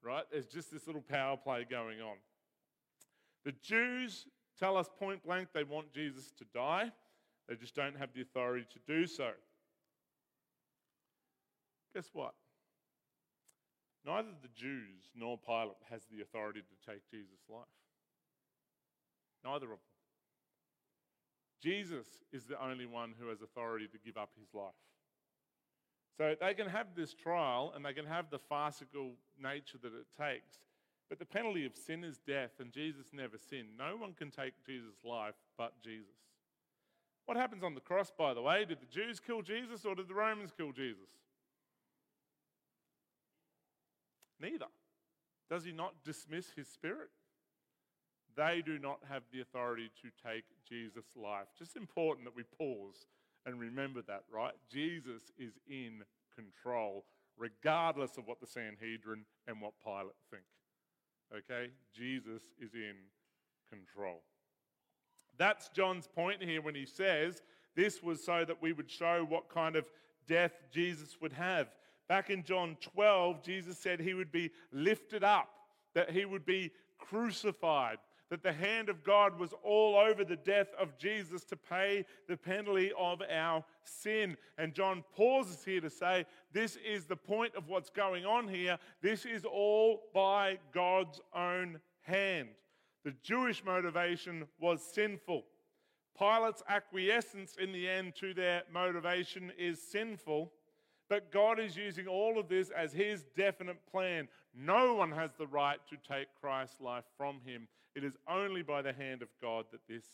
right? 0.04 0.24
There's 0.32 0.48
just 0.48 0.72
this 0.72 0.88
little 0.88 1.02
power 1.02 1.38
play 1.38 1.66
going 1.70 2.02
on. 2.02 2.18
The 3.46 3.54
Jews 3.64 4.28
tell 4.60 4.78
us 4.78 4.88
point 5.00 5.24
blank 5.24 5.50
they 5.54 5.64
want 5.64 5.94
Jesus 5.94 6.32
to 6.38 6.46
die, 6.54 6.92
they 7.48 7.56
just 7.56 7.76
don't 7.76 7.98
have 7.98 8.14
the 8.14 8.22
authority 8.22 8.66
to 8.72 8.80
do 8.88 9.08
so. 9.08 9.32
Guess 11.94 12.10
what? 12.14 12.34
Neither 14.06 14.30
the 14.42 14.50
Jews 14.56 15.10
nor 15.16 15.38
Pilate 15.38 15.78
has 15.90 16.04
the 16.06 16.22
authority 16.22 16.62
to 16.62 16.92
take 16.92 17.02
Jesus' 17.12 17.42
life. 17.50 17.66
Neither 19.44 19.66
of 19.66 19.72
them. 19.72 19.78
Jesus 21.62 22.08
is 22.32 22.46
the 22.46 22.64
only 22.64 22.86
one 22.86 23.14
who 23.20 23.28
has 23.30 23.42
authority 23.42 23.88
to 23.88 23.98
give 24.04 24.18
up 24.18 24.32
his 24.40 24.54
life. 24.54 24.74
So 26.18 26.36
they 26.40 26.54
can 26.54 26.68
have 26.68 26.88
this 26.96 27.14
trial 27.14 27.74
and 27.76 27.86
they 27.86 27.94
can 27.94 28.06
have 28.06 28.30
the 28.30 28.40
farcical 28.40 29.12
nature 29.42 29.78
that 29.82 29.94
it 29.94 30.08
takes, 30.18 30.58
but 31.10 31.20
the 31.20 31.26
penalty 31.26 31.66
of 31.66 31.76
sin 31.76 32.04
is 32.04 32.20
death, 32.26 32.52
and 32.60 32.72
Jesus 32.72 33.08
never 33.12 33.38
sinned. 33.38 33.70
No 33.78 33.98
one 33.98 34.14
can 34.14 34.32
take 34.32 34.54
Jesus' 34.66 35.04
life 35.04 35.36
but 35.58 35.74
Jesus. 35.84 36.08
What 37.26 37.38
happens 37.38 37.64
on 37.64 37.76
the 37.76 37.82
cross, 37.82 38.12
by 38.18 38.34
the 38.34 38.42
way? 38.42 38.66
Did 38.66 38.80
the 38.82 38.94
Jews 38.94 39.20
kill 39.20 39.42
Jesus 39.42 39.86
or 39.86 39.96
did 39.96 40.08
the 40.08 40.14
Romans 40.14 40.52
kill 40.56 40.72
Jesus? 40.72 41.10
Neither. 44.40 44.66
Does 45.50 45.64
he 45.64 45.72
not 45.72 45.94
dismiss 46.04 46.52
his 46.56 46.68
spirit? 46.68 47.10
They 48.36 48.62
do 48.66 48.80
not 48.80 49.00
have 49.10 49.24
the 49.32 49.42
authority 49.42 49.92
to 50.02 50.10
take 50.28 50.46
Jesus' 50.68 51.16
life. 51.16 51.48
Just 51.60 51.76
important 51.76 52.26
that 52.26 52.36
we 52.36 52.44
pause 52.44 53.06
and 53.46 53.60
remember 53.60 54.02
that, 54.04 54.24
right? 54.32 54.54
Jesus 54.72 55.32
is 55.38 55.54
in 55.68 56.04
control, 56.36 57.06
regardless 57.38 58.18
of 58.18 58.28
what 58.28 58.40
the 58.40 58.48
Sanhedrin 58.48 59.26
and 59.48 59.62
what 59.62 59.74
Pilate 59.84 60.16
think. 60.30 60.44
Okay? 61.36 61.72
Jesus 61.94 62.44
is 62.60 62.74
in 62.74 62.96
control. 63.70 64.22
That's 65.38 65.70
John's 65.70 66.08
point 66.08 66.44
here 66.44 66.62
when 66.62 66.76
he 66.76 66.86
says 66.86 67.42
this 67.76 68.04
was 68.04 68.24
so 68.24 68.46
that 68.46 68.62
we 68.62 68.74
would 68.74 68.92
show 68.92 69.26
what 69.28 69.50
kind 69.50 69.76
of 69.76 69.90
death 70.28 70.52
Jesus 70.72 71.18
would 71.22 71.34
have. 71.34 71.68
Back 72.08 72.30
in 72.30 72.44
John 72.44 72.78
12, 72.82 73.42
Jesus 73.42 73.78
said 73.78 74.00
he 74.00 74.14
would 74.14 74.32
be 74.32 74.52
lifted 74.72 75.24
up, 75.24 75.50
that 75.96 76.12
he 76.12 76.26
would 76.26 76.46
be 76.46 76.72
crucified, 77.00 77.98
that 78.32 78.42
the 78.44 78.54
hand 78.54 78.88
of 78.88 79.04
God 79.04 79.38
was 79.38 79.54
all 79.62 79.98
over 79.98 80.24
the 80.24 80.38
death 80.38 80.70
of 80.80 80.98
Jesus 80.98 81.44
to 81.44 81.58
pay 81.58 82.06
the 82.30 82.38
penalty 82.38 82.94
of 82.98 83.22
our 83.30 83.62
sin. 83.84 84.38
And 84.58 84.74
John 84.74 85.04
pauses 85.14 85.66
here 85.66 85.82
to 85.82 85.90
say, 85.90 86.26
This 86.54 86.78
is 86.78 87.04
the 87.04 87.18
point 87.18 87.54
of 87.56 87.68
what's 87.68 87.90
going 87.90 88.26
on 88.26 88.48
here. 88.48 88.80
This 89.02 89.26
is 89.26 89.44
all 89.44 90.04
by 90.14 90.60
God's 90.74 91.20
own 91.36 91.82
hand. 92.04 92.48
The 93.04 93.14
Jewish 93.22 93.66
motivation 93.66 94.46
was 94.62 94.82
sinful. 94.82 95.44
Pilate's 96.18 96.64
acquiescence 96.70 97.58
in 97.62 97.74
the 97.74 97.90
end 97.90 98.16
to 98.16 98.34
their 98.34 98.64
motivation 98.74 99.52
is 99.60 99.82
sinful. 99.82 100.54
But 101.10 101.34
God 101.34 101.60
is 101.60 101.76
using 101.76 102.08
all 102.08 102.40
of 102.40 102.48
this 102.48 102.70
as 102.70 102.94
his 102.94 103.26
definite 103.36 103.86
plan. 103.92 104.30
No 104.56 104.94
one 104.94 105.12
has 105.12 105.32
the 105.38 105.48
right 105.48 105.80
to 105.90 105.98
take 105.98 106.28
Christ's 106.40 106.80
life 106.80 107.04
from 107.18 107.42
him. 107.44 107.68
It 107.96 108.04
is 108.04 108.14
only 108.28 108.62
by 108.62 108.82
the 108.82 108.94
hand 108.94 109.22
of 109.22 109.30
God 109.42 109.66
that 109.72 109.88
this 109.88 110.06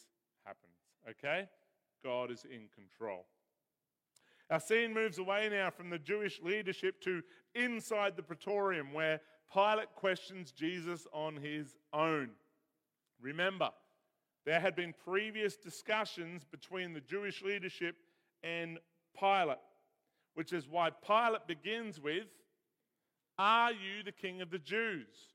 happens. 0.44 0.74
Okay? 1.10 1.48
God 2.04 2.32
is 2.32 2.44
in 2.46 2.68
control. 2.74 3.26
Our 4.50 4.60
scene 4.60 4.94
moves 4.94 5.18
away 5.18 5.50
now 5.52 5.70
from 5.70 5.90
the 5.90 6.00
Jewish 6.00 6.40
leadership 6.42 7.02
to 7.02 7.22
inside 7.54 8.16
the 8.16 8.24
praetorium, 8.24 8.94
where 8.94 9.20
Pilate 9.54 9.94
questions 9.96 10.52
Jesus 10.52 11.06
on 11.14 11.36
his 11.36 11.76
own. 11.94 12.30
Remember, 13.22 13.70
there 14.46 14.60
had 14.60 14.76
been 14.76 14.94
previous 15.04 15.58
discussions 15.58 16.44
between 16.46 16.94
the 16.94 17.02
Jewish 17.02 17.42
leadership 17.42 17.96
and 18.44 18.78
Pilate, 19.20 19.58
which 20.36 20.54
is 20.54 20.68
why 20.70 20.92
Pilate 21.06 21.48
begins 21.48 22.00
with, 22.00 22.28
Are 23.38 23.72
you 23.72 24.04
the 24.06 24.12
king 24.12 24.42
of 24.42 24.50
the 24.50 24.60
Jews? 24.60 25.34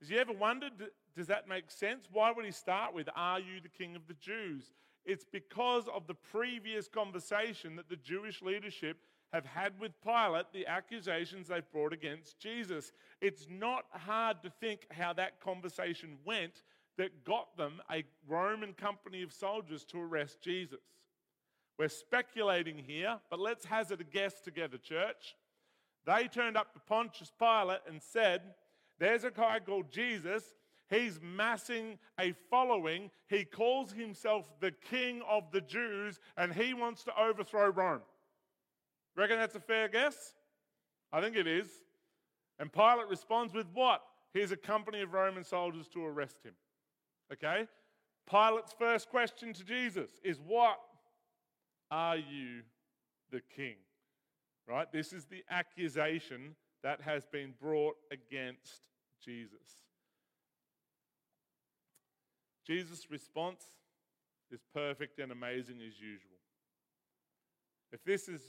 Has 0.00 0.08
you 0.08 0.18
ever 0.18 0.32
wondered, 0.32 0.72
does 1.18 1.26
that 1.26 1.48
make 1.48 1.68
sense? 1.68 2.06
Why 2.12 2.30
would 2.30 2.44
he 2.44 2.52
start 2.52 2.94
with, 2.94 3.08
Are 3.16 3.40
you 3.40 3.60
the 3.60 3.68
king 3.68 3.96
of 3.96 4.06
the 4.06 4.14
Jews? 4.14 4.72
It's 5.04 5.24
because 5.24 5.84
of 5.92 6.06
the 6.06 6.14
previous 6.14 6.86
conversation 6.86 7.74
that 7.74 7.88
the 7.88 7.96
Jewish 7.96 8.40
leadership 8.40 8.98
have 9.32 9.44
had 9.44 9.72
with 9.80 10.00
Pilate, 10.00 10.46
the 10.52 10.66
accusations 10.68 11.48
they've 11.48 11.70
brought 11.72 11.92
against 11.92 12.38
Jesus. 12.38 12.92
It's 13.20 13.48
not 13.50 13.86
hard 13.90 14.44
to 14.44 14.50
think 14.60 14.86
how 14.92 15.12
that 15.14 15.40
conversation 15.40 16.18
went 16.24 16.62
that 16.98 17.24
got 17.24 17.56
them 17.56 17.82
a 17.90 18.04
Roman 18.28 18.72
company 18.72 19.22
of 19.22 19.32
soldiers 19.32 19.84
to 19.86 20.00
arrest 20.00 20.40
Jesus. 20.40 20.78
We're 21.80 21.88
speculating 21.88 22.78
here, 22.78 23.18
but 23.28 23.40
let's 23.40 23.64
hazard 23.64 24.00
a 24.00 24.04
guess 24.04 24.40
together, 24.40 24.78
church. 24.78 25.34
They 26.06 26.28
turned 26.28 26.56
up 26.56 26.74
to 26.74 26.80
Pontius 26.80 27.32
Pilate 27.36 27.80
and 27.88 28.00
said, 28.00 28.42
There's 29.00 29.24
a 29.24 29.32
guy 29.32 29.58
called 29.58 29.90
Jesus. 29.90 30.44
He's 30.88 31.20
massing 31.22 31.98
a 32.18 32.32
following. 32.50 33.10
He 33.28 33.44
calls 33.44 33.92
himself 33.92 34.50
the 34.60 34.72
King 34.72 35.22
of 35.28 35.50
the 35.52 35.60
Jews, 35.60 36.18
and 36.36 36.52
he 36.52 36.72
wants 36.74 37.04
to 37.04 37.20
overthrow 37.20 37.68
Rome. 37.68 38.00
Reckon 39.16 39.38
that's 39.38 39.54
a 39.54 39.60
fair 39.60 39.88
guess? 39.88 40.34
I 41.12 41.20
think 41.20 41.36
it 41.36 41.46
is. 41.46 41.68
And 42.58 42.72
Pilate 42.72 43.08
responds 43.08 43.54
with 43.54 43.66
what? 43.74 44.02
Here's 44.32 44.52
a 44.52 44.56
company 44.56 45.02
of 45.02 45.12
Roman 45.12 45.44
soldiers 45.44 45.88
to 45.88 46.04
arrest 46.04 46.36
him. 46.44 46.54
Okay? 47.32 47.66
Pilate's 48.28 48.74
first 48.78 49.08
question 49.08 49.52
to 49.54 49.64
Jesus 49.64 50.10
is, 50.24 50.40
What 50.40 50.78
are 51.90 52.16
you 52.16 52.62
the 53.30 53.40
king? 53.54 53.76
Right? 54.66 54.90
This 54.92 55.12
is 55.12 55.24
the 55.24 55.44
accusation 55.50 56.54
that 56.82 57.00
has 57.00 57.26
been 57.26 57.54
brought 57.60 57.96
against 58.10 58.82
Jesus. 59.24 59.80
Jesus' 62.68 63.10
response 63.10 63.64
is 64.50 64.60
perfect 64.74 65.18
and 65.18 65.32
amazing 65.32 65.76
as 65.86 65.98
usual. 66.00 66.38
If 67.92 68.04
this 68.04 68.28
is 68.28 68.42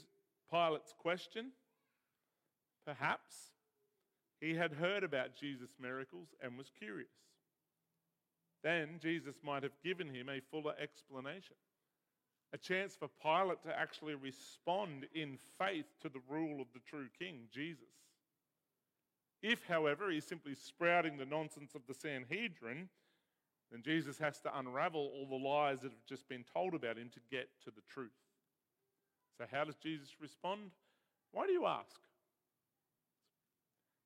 Pilate's 0.50 0.92
question, 0.98 1.52
perhaps 2.86 3.52
he 4.40 4.54
had 4.54 4.72
heard 4.72 5.04
about 5.04 5.34
Jesus' 5.34 5.70
miracles 5.80 6.28
and 6.42 6.58
was 6.58 6.70
curious 6.78 7.08
then 8.62 8.98
Jesus 9.00 9.36
might 9.42 9.62
have 9.62 9.80
given 9.82 10.08
him 10.08 10.28
a 10.28 10.40
fuller 10.50 10.74
explanation. 10.80 11.56
A 12.52 12.58
chance 12.58 12.96
for 12.96 13.08
Pilate 13.22 13.62
to 13.62 13.78
actually 13.78 14.14
respond 14.14 15.06
in 15.14 15.38
faith 15.58 15.86
to 16.02 16.08
the 16.08 16.20
rule 16.28 16.60
of 16.60 16.66
the 16.74 16.80
true 16.80 17.08
king, 17.18 17.44
Jesus. 17.52 17.84
If, 19.42 19.64
however, 19.66 20.10
he's 20.10 20.26
simply 20.26 20.54
sprouting 20.54 21.16
the 21.16 21.24
nonsense 21.24 21.74
of 21.74 21.82
the 21.86 21.94
Sanhedrin, 21.94 22.88
then 23.70 23.82
Jesus 23.82 24.18
has 24.18 24.40
to 24.40 24.58
unravel 24.58 25.12
all 25.14 25.26
the 25.28 25.48
lies 25.48 25.80
that 25.80 25.92
have 25.92 26.04
just 26.08 26.28
been 26.28 26.44
told 26.52 26.74
about 26.74 26.98
him 26.98 27.10
to 27.14 27.20
get 27.30 27.48
to 27.64 27.70
the 27.70 27.82
truth. 27.88 28.10
So, 29.38 29.44
how 29.50 29.64
does 29.64 29.76
Jesus 29.76 30.08
respond? 30.20 30.70
Why 31.32 31.46
do 31.46 31.52
you 31.52 31.66
ask? 31.66 32.00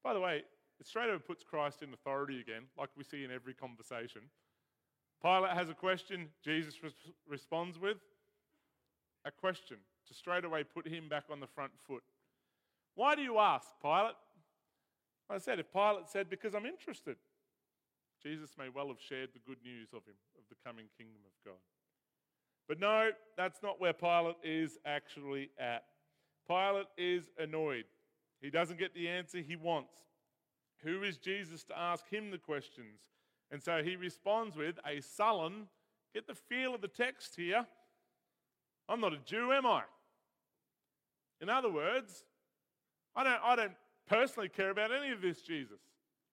By 0.03 0.12
the 0.12 0.20
way, 0.20 0.42
it 0.81 0.87
straight 0.87 1.09
over 1.09 1.18
puts 1.18 1.42
Christ 1.42 1.83
in 1.83 1.92
authority 1.94 2.40
again, 2.40 2.64
like 2.79 2.90
we 2.96 3.05
see 3.05 3.24
in 3.24 3.31
every 3.31 3.55
conversation. 3.55 4.22
Pilate 5.22 5.53
has 5.53 5.70
a 5.70 5.74
question, 5.74 6.29
Jesus 6.44 6.83
res- 6.83 6.92
responds 7.27 7.79
with 7.79 7.96
a 9.24 9.31
question 9.31 9.79
to 10.07 10.14
straight 10.14 10.44
away 10.44 10.64
put 10.64 10.87
him 10.87 11.09
back 11.09 11.24
on 11.31 11.40
the 11.40 11.46
front 11.46 11.72
foot. 11.87 12.03
Why 12.94 13.14
do 13.14 13.22
you 13.22 13.38
ask, 13.38 13.66
Pilate? 13.81 14.14
I 15.31 15.38
said, 15.38 15.59
if 15.59 15.72
Pilate 15.72 16.09
said, 16.09 16.29
because 16.29 16.55
I'm 16.55 16.66
interested, 16.66 17.16
Jesus 18.24 18.50
may 18.58 18.68
well 18.68 18.88
have 18.88 19.00
shared 19.00 19.30
the 19.32 19.40
good 19.46 19.62
news 19.62 19.88
of 19.92 20.04
him, 20.06 20.14
of 20.38 20.44
the 20.48 20.56
coming 20.66 20.87
kingdom 20.96 21.20
of 21.26 21.32
God. 21.44 21.60
But 22.66 22.80
no, 22.80 23.10
that's 23.37 23.62
not 23.62 23.80
where 23.80 23.92
Pilate 23.92 24.37
is 24.42 24.78
actually 24.87 25.50
at. 25.58 25.84
Pilate 26.48 26.87
is 26.96 27.30
annoyed. 27.38 27.84
He 28.40 28.50
doesn't 28.50 28.78
get 28.78 28.94
the 28.94 29.08
answer 29.08 29.38
he 29.38 29.56
wants. 29.56 29.92
Who 30.82 31.02
is 31.02 31.18
Jesus 31.18 31.64
to 31.64 31.78
ask 31.78 32.08
him 32.08 32.30
the 32.30 32.38
questions? 32.38 33.00
And 33.50 33.62
so 33.62 33.82
he 33.82 33.96
responds 33.96 34.56
with 34.56 34.76
a 34.87 35.00
sullen, 35.00 35.68
get 36.14 36.26
the 36.26 36.34
feel 36.34 36.74
of 36.74 36.80
the 36.80 36.88
text 36.88 37.34
here. 37.37 37.66
I'm 38.88 39.00
not 39.00 39.12
a 39.12 39.18
Jew, 39.18 39.52
am 39.52 39.66
I? 39.66 39.82
In 41.40 41.48
other 41.48 41.70
words, 41.70 42.24
I 43.14 43.24
don't, 43.24 43.40
I 43.42 43.56
don't 43.56 43.72
personally 44.06 44.48
care 44.48 44.70
about 44.70 44.90
any 44.92 45.12
of 45.12 45.20
this, 45.20 45.42
Jesus. 45.42 45.80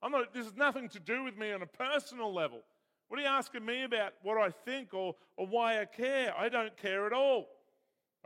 I'm 0.03 0.11
not, 0.11 0.33
this 0.33 0.45
has 0.45 0.55
nothing 0.55 0.89
to 0.89 0.99
do 0.99 1.23
with 1.23 1.37
me 1.37 1.51
on 1.51 1.61
a 1.61 1.67
personal 1.67 2.33
level. 2.33 2.61
What 3.07 3.19
are 3.19 3.23
you 3.23 3.29
asking 3.29 3.65
me 3.65 3.83
about 3.83 4.13
what 4.23 4.37
I 4.37 4.49
think 4.49 4.93
or, 4.93 5.15
or 5.37 5.45
why 5.45 5.81
I 5.81 5.85
care? 5.85 6.33
I 6.37 6.49
don't 6.49 6.75
care 6.77 7.05
at 7.05 7.13
all. 7.13 7.47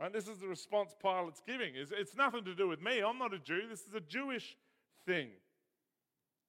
Right? 0.00 0.12
This 0.12 0.28
is 0.28 0.38
the 0.38 0.46
response 0.46 0.94
Pilate's 1.02 1.42
giving. 1.46 1.74
It's, 1.74 1.90
it's 1.90 2.16
nothing 2.16 2.44
to 2.44 2.54
do 2.54 2.68
with 2.68 2.80
me. 2.80 3.00
I'm 3.00 3.18
not 3.18 3.34
a 3.34 3.38
Jew. 3.38 3.62
This 3.68 3.80
is 3.80 3.94
a 3.94 4.00
Jewish 4.00 4.56
thing. 5.04 5.30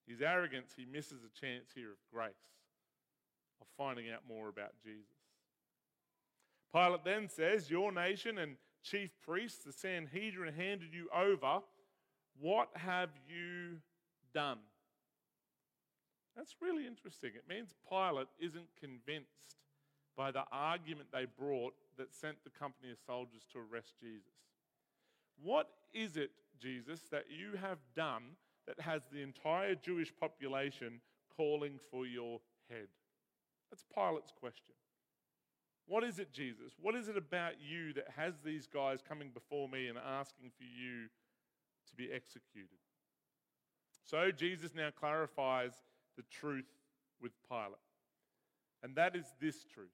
His 0.08 0.22
arrogance, 0.22 0.74
he 0.76 0.86
misses 0.86 1.22
a 1.24 1.40
chance 1.40 1.70
here 1.76 1.92
of 1.92 1.98
grace, 2.14 2.32
of 3.60 3.68
finding 3.78 4.10
out 4.10 4.22
more 4.28 4.50
about 4.50 4.72
Jesus. 4.84 5.06
Pilate 6.74 7.04
then 7.04 7.28
says, 7.30 7.70
Your 7.70 7.92
nation 7.92 8.38
and 8.38 8.56
chief 8.84 9.10
priests, 9.26 9.64
the 9.66 9.74
Sanhedrin, 9.74 10.54
handed 10.54 10.94
you 10.94 11.10
over. 11.14 11.60
What 12.40 12.70
have 12.76 13.10
you 13.28 13.78
done? 14.34 14.60
That's 16.38 16.56
really 16.62 16.86
interesting. 16.86 17.32
It 17.36 17.50
means 17.50 17.74
Pilate 17.90 18.28
isn't 18.40 18.68
convinced 18.80 19.58
by 20.16 20.30
the 20.30 20.44
argument 20.52 21.10
they 21.12 21.26
brought 21.26 21.74
that 21.98 22.14
sent 22.14 22.44
the 22.44 22.52
company 22.52 22.92
of 22.92 23.00
soldiers 23.06 23.48
to 23.52 23.60
arrest 23.60 23.96
Jesus. 24.00 24.38
What 25.42 25.68
is 25.94 26.16
it, 26.16 26.30
Jesus, 26.60 27.02
that 27.12 27.26
you 27.30 27.58
have 27.60 27.80
done 27.96 28.38
that 28.68 28.80
has 28.80 29.02
the 29.12 29.22
entire 29.22 29.74
Jewish 29.74 30.14
population 30.20 31.02
calling 31.36 31.80
for 31.90 32.06
your 32.06 32.40
head? 32.70 32.88
That's 33.72 33.86
Pilate's 33.94 34.34
question. 34.40 34.76
What 35.88 36.04
is 36.04 36.20
it, 36.20 36.32
Jesus? 36.32 36.74
What 36.80 36.96
is 36.96 37.08
it 37.08 37.18
about 37.18 37.54
you 37.60 37.94
that 37.94 38.08
has 38.16 38.36
these 38.46 38.68
guys 38.68 39.00
coming 39.08 39.32
before 39.34 39.70
me 39.70 39.88
and 39.88 39.98
asking 39.98 40.52
for 40.56 40.66
you 40.66 41.08
to 41.88 41.96
be 41.96 42.12
executed? 42.14 42.78
So 44.04 44.32
Jesus 44.32 44.76
now 44.76 44.90
clarifies 44.98 45.74
the 46.18 46.24
truth 46.32 46.66
with 47.22 47.32
Pilate. 47.50 47.78
And 48.84 48.96
that 48.96 49.16
is 49.16 49.26
this 49.40 49.64
truth 49.74 49.88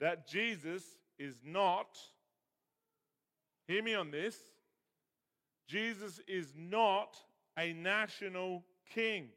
that 0.00 0.26
Jesus 0.26 0.82
is 1.16 1.36
not, 1.44 1.96
hear 3.68 3.82
me 3.82 3.94
on 3.94 4.10
this, 4.10 4.36
Jesus 5.68 6.20
is 6.26 6.52
not 6.56 7.16
a 7.56 7.72
national 7.72 8.64
king. 8.92 9.28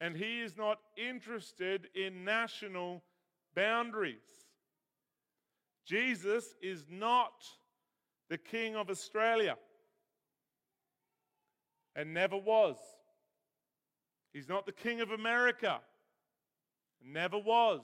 And 0.00 0.16
he 0.16 0.40
is 0.40 0.56
not 0.56 0.78
interested 0.96 1.88
in 1.94 2.24
national 2.24 3.02
boundaries. 3.54 4.16
Jesus 5.86 6.54
is 6.62 6.84
not 6.90 7.32
the 8.28 8.38
king 8.38 8.76
of 8.76 8.90
Australia 8.90 9.56
and 11.94 12.14
never 12.14 12.36
was. 12.36 12.76
He's 14.32 14.48
not 14.48 14.66
the 14.66 14.72
king 14.72 15.00
of 15.00 15.10
America. 15.10 15.80
Never 17.04 17.38
was. 17.38 17.80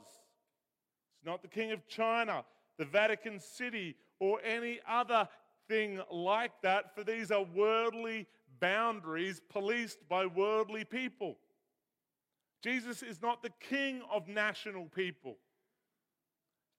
He's 1.18 1.26
not 1.26 1.42
the 1.42 1.48
king 1.48 1.72
of 1.72 1.86
China, 1.88 2.44
the 2.78 2.84
Vatican 2.84 3.40
City, 3.40 3.96
or 4.20 4.40
any 4.42 4.80
other 4.88 5.28
thing 5.68 6.00
like 6.10 6.52
that, 6.62 6.94
for 6.94 7.02
these 7.02 7.30
are 7.30 7.44
worldly 7.54 8.26
boundaries 8.60 9.40
policed 9.48 10.08
by 10.08 10.26
worldly 10.26 10.84
people. 10.84 11.36
Jesus 12.62 13.02
is 13.02 13.20
not 13.20 13.42
the 13.42 13.52
king 13.60 14.02
of 14.10 14.28
national 14.28 14.86
people. 14.86 15.36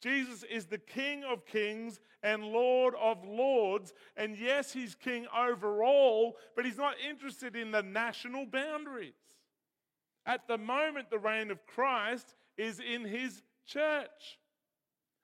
Jesus 0.02 0.44
is 0.44 0.66
the 0.66 0.78
King 0.78 1.24
of 1.24 1.46
kings 1.46 2.00
and 2.22 2.44
Lord 2.44 2.94
of 3.02 3.26
lords. 3.26 3.94
And 4.16 4.38
yes, 4.38 4.72
he's 4.72 4.96
king 4.96 5.26
overall, 5.36 6.38
but 6.56 6.66
he's 6.66 6.78
not 6.78 6.96
interested 7.08 7.56
in 7.56 7.72
the 7.72 7.82
national 7.82 8.46
boundaries. 8.46 9.16
At 10.28 10.46
the 10.46 10.58
moment, 10.58 11.10
the 11.10 11.18
reign 11.18 11.50
of 11.52 11.66
Christ 11.66 12.36
is 12.58 12.82
in 12.82 13.06
his 13.06 13.42
church. 13.66 14.38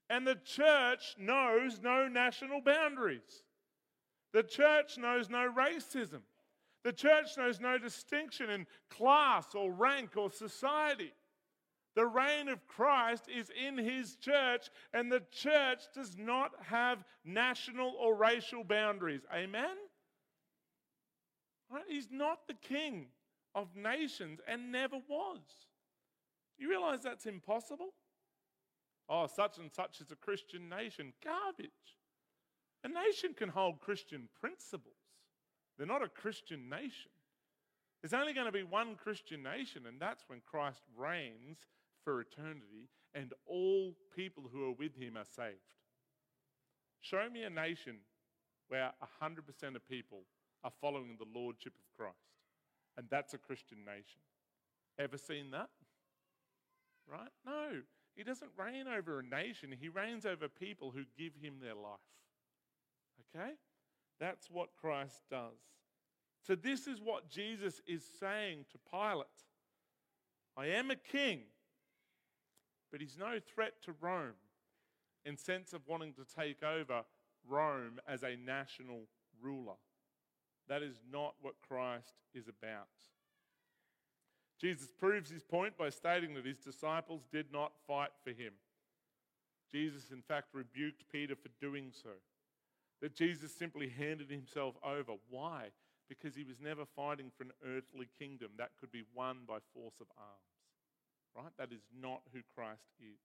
And 0.09 0.25
the 0.25 0.39
church 0.45 1.15
knows 1.19 1.81
no 1.83 2.07
national 2.07 2.61
boundaries. 2.61 3.43
The 4.31 4.43
church 4.43 4.97
knows 4.97 5.29
no 5.29 5.51
racism. 5.51 6.21
The 6.85 6.93
church 6.93 7.37
knows 7.37 7.59
no 7.59 7.77
distinction 7.77 8.49
in 8.49 8.65
class 8.89 9.53
or 9.53 9.71
rank 9.71 10.15
or 10.15 10.31
society. 10.31 11.11
The 11.95 12.05
reign 12.05 12.47
of 12.47 12.65
Christ 12.67 13.25
is 13.27 13.51
in 13.51 13.77
his 13.77 14.15
church, 14.15 14.69
and 14.93 15.11
the 15.11 15.23
church 15.31 15.83
does 15.93 16.17
not 16.17 16.51
have 16.63 17.03
national 17.23 17.93
or 17.99 18.15
racial 18.15 18.63
boundaries. 18.63 19.21
Amen? 19.33 19.75
Right? 21.69 21.83
He's 21.87 22.09
not 22.09 22.47
the 22.47 22.55
king 22.55 23.07
of 23.55 23.75
nations 23.75 24.39
and 24.47 24.71
never 24.71 24.97
was. 25.07 25.41
You 26.57 26.69
realize 26.69 27.01
that's 27.03 27.25
impossible? 27.25 27.89
Oh, 29.09 29.27
such 29.27 29.57
and 29.57 29.71
such 29.71 30.01
is 30.01 30.11
a 30.11 30.15
Christian 30.15 30.69
nation. 30.69 31.13
Garbage. 31.23 31.69
A 32.83 32.87
nation 32.87 33.33
can 33.33 33.49
hold 33.49 33.79
Christian 33.79 34.27
principles, 34.39 34.95
they're 35.77 35.87
not 35.87 36.03
a 36.03 36.09
Christian 36.09 36.69
nation. 36.69 37.11
There's 38.01 38.13
only 38.13 38.33
going 38.33 38.47
to 38.47 38.51
be 38.51 38.63
one 38.63 38.95
Christian 38.95 39.41
nation, 39.41 39.83
and 39.87 39.97
that's 39.97 40.25
when 40.27 40.41
Christ 40.45 40.81
reigns 40.97 41.59
for 42.03 42.19
eternity 42.19 42.89
and 43.15 43.31
all 43.45 43.95
people 44.13 44.43
who 44.51 44.65
are 44.65 44.73
with 44.73 44.93
him 44.97 45.15
are 45.15 45.23
saved. 45.23 45.55
Show 46.99 47.29
me 47.31 47.43
a 47.43 47.49
nation 47.49 47.99
where 48.67 48.91
100% 49.21 49.75
of 49.75 49.87
people 49.87 50.23
are 50.65 50.71
following 50.81 51.15
the 51.17 51.39
lordship 51.39 51.73
of 51.79 51.97
Christ 51.97 52.42
and 52.97 53.07
that's 53.09 53.33
a 53.33 53.37
Christian 53.37 53.79
nation. 53.85 54.21
Ever 54.99 55.17
seen 55.17 55.51
that? 55.51 55.69
Right? 57.09 57.29
No. 57.45 57.81
He 58.15 58.23
doesn't 58.23 58.51
reign 58.57 58.85
over 58.87 59.19
a 59.19 59.23
nation, 59.23 59.73
he 59.79 59.89
reigns 59.89 60.25
over 60.25 60.47
people 60.47 60.91
who 60.91 61.03
give 61.17 61.33
him 61.41 61.55
their 61.61 61.75
life. 61.75 61.99
Okay? 63.35 63.51
That's 64.19 64.49
what 64.49 64.69
Christ 64.79 65.21
does. 65.29 65.59
So, 66.45 66.55
this 66.55 66.87
is 66.87 66.99
what 67.01 67.29
Jesus 67.29 67.81
is 67.87 68.03
saying 68.19 68.65
to 68.71 68.77
Pilate 68.91 69.27
I 70.55 70.67
am 70.67 70.91
a 70.91 70.95
king, 70.95 71.41
but 72.91 73.01
he's 73.01 73.17
no 73.17 73.39
threat 73.39 73.73
to 73.85 73.93
Rome 73.99 74.33
in 75.25 75.37
sense 75.37 75.73
of 75.73 75.81
wanting 75.87 76.13
to 76.13 76.25
take 76.25 76.61
over 76.61 77.03
Rome 77.47 77.99
as 78.07 78.23
a 78.23 78.35
national 78.35 79.07
ruler. 79.41 79.73
That 80.69 80.81
is 80.81 80.99
not 81.11 81.35
what 81.41 81.55
Christ 81.67 82.15
is 82.33 82.47
about. 82.47 82.87
Jesus 84.59 84.87
proves 84.97 85.29
his 85.29 85.43
point 85.43 85.77
by 85.77 85.89
stating 85.89 86.33
that 86.35 86.45
his 86.45 86.57
disciples 86.57 87.23
did 87.31 87.51
not 87.51 87.73
fight 87.85 88.11
for 88.23 88.29
him. 88.29 88.53
Jesus, 89.71 90.11
in 90.11 90.21
fact, 90.21 90.53
rebuked 90.53 91.03
Peter 91.11 91.35
for 91.35 91.49
doing 91.59 91.91
so. 91.91 92.11
That 93.01 93.15
Jesus 93.15 93.53
simply 93.53 93.89
handed 93.89 94.29
himself 94.29 94.75
over. 94.83 95.13
Why? 95.29 95.69
Because 96.07 96.35
he 96.35 96.43
was 96.43 96.61
never 96.61 96.85
fighting 96.85 97.31
for 97.35 97.43
an 97.43 97.51
earthly 97.65 98.07
kingdom 98.17 98.51
that 98.57 98.71
could 98.79 98.91
be 98.91 99.03
won 99.13 99.39
by 99.47 99.57
force 99.73 99.95
of 99.99 100.07
arms. 100.17 100.53
Right? 101.35 101.51
That 101.57 101.73
is 101.73 101.81
not 101.99 102.21
who 102.31 102.39
Christ 102.55 102.85
is. 102.99 103.19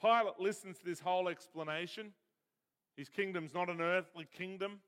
Pilate 0.00 0.40
listens 0.40 0.78
to 0.78 0.84
this 0.84 1.00
whole 1.00 1.28
explanation. 1.28 2.12
His 2.96 3.08
kingdom's 3.08 3.54
not 3.54 3.68
an 3.68 3.80
earthly 3.80 4.26
kingdom. 4.36 4.80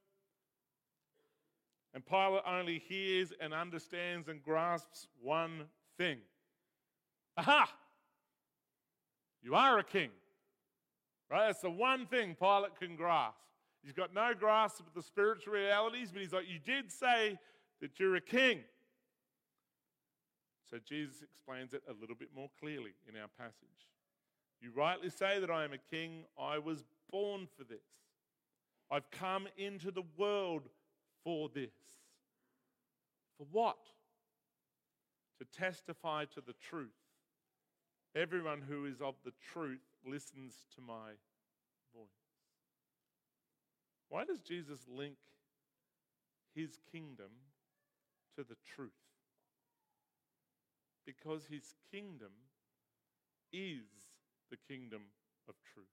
And 1.95 2.05
Pilate 2.05 2.43
only 2.47 2.79
hears 2.79 3.33
and 3.41 3.55
understands 3.55 4.29
and 4.29 4.43
grasps 4.43 5.07
one 5.21 5.65
thing 5.97 6.19
Aha! 7.37 7.73
You 9.43 9.55
are 9.55 9.79
a 9.79 9.85
king. 9.85 10.11
Right? 11.31 11.47
That's 11.47 11.61
the 11.61 11.71
one 11.71 12.07
thing 12.07 12.35
Pilate 12.35 12.79
can 12.79 12.97
grasp. 12.97 13.37
He's 13.83 13.93
got 13.93 14.13
no 14.13 14.35
grasp 14.35 14.81
of 14.81 14.87
the 14.95 15.03
spiritual 15.03 15.53
realities, 15.53 16.11
but 16.13 16.21
he's 16.21 16.33
like, 16.33 16.49
You 16.49 16.59
did 16.59 16.91
say 16.91 17.39
that 17.81 18.01
you're 18.01 18.17
a 18.17 18.21
king. 18.21 18.61
So 20.71 20.79
Jesus 20.87 21.23
explains 21.23 21.73
it 21.73 21.83
a 21.89 21.93
little 21.99 22.17
bit 22.17 22.29
more 22.35 22.51
clearly 22.61 22.93
in 23.09 23.19
our 23.19 23.29
passage. 23.39 23.87
You 24.61 24.71
rightly 24.75 25.09
say 25.09 25.39
that 25.39 25.51
I 25.51 25.65
am 25.65 25.73
a 25.73 25.79
king. 25.79 26.25
I 26.39 26.59
was 26.59 26.85
born 27.11 27.49
for 27.57 27.65
this. 27.65 27.79
I've 28.91 29.11
come 29.11 29.47
into 29.57 29.91
the 29.91 30.03
world 30.17 30.63
for 31.29 31.51
this. 31.55 31.75
For 33.37 33.47
what? 33.53 33.77
To 35.39 35.45
testify 35.61 36.25
to 36.25 36.41
the 36.41 36.55
truth. 36.55 36.89
Everyone 38.17 38.63
who 38.67 38.87
is 38.87 39.03
of 39.03 39.15
the 39.27 39.35
truth 39.53 39.85
listens 40.07 40.55
to 40.75 40.81
my 40.81 41.11
voice. 41.95 42.09
Why 44.09 44.25
does 44.25 44.41
Jesus 44.41 44.79
link 44.89 45.19
his 46.55 46.79
kingdom 46.91 47.29
to 48.39 48.43
the 48.43 48.57
truth? 48.75 48.89
Because 51.05 51.45
his 51.45 51.75
kingdom 51.93 52.33
is 53.53 53.85
the 54.51 54.57
kingdom 54.67 55.03
of 55.47 55.57
truth. 55.75 55.87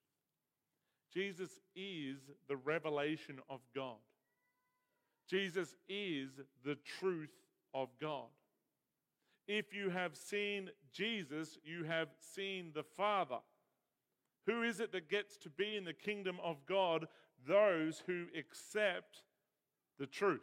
Jesus 1.13 1.59
is 1.75 2.19
the 2.47 2.55
revelation 2.55 3.39
of 3.49 3.59
God. 3.75 3.97
Jesus 5.27 5.75
is 5.89 6.29
the 6.63 6.77
truth 6.99 7.33
of 7.73 7.89
God. 7.99 8.29
If 9.47 9.73
you 9.73 9.89
have 9.89 10.15
seen 10.15 10.69
Jesus, 10.91 11.57
you 11.63 11.83
have 11.83 12.09
seen 12.19 12.71
the 12.73 12.83
Father. 12.83 13.37
Who 14.47 14.63
is 14.63 14.79
it 14.79 14.91
that 14.91 15.09
gets 15.09 15.37
to 15.37 15.49
be 15.49 15.75
in 15.75 15.83
the 15.83 15.93
kingdom 15.93 16.37
of 16.43 16.65
God? 16.67 17.07
Those 17.47 18.03
who 18.05 18.25
accept 18.37 19.23
the 19.99 20.07
truth. 20.07 20.41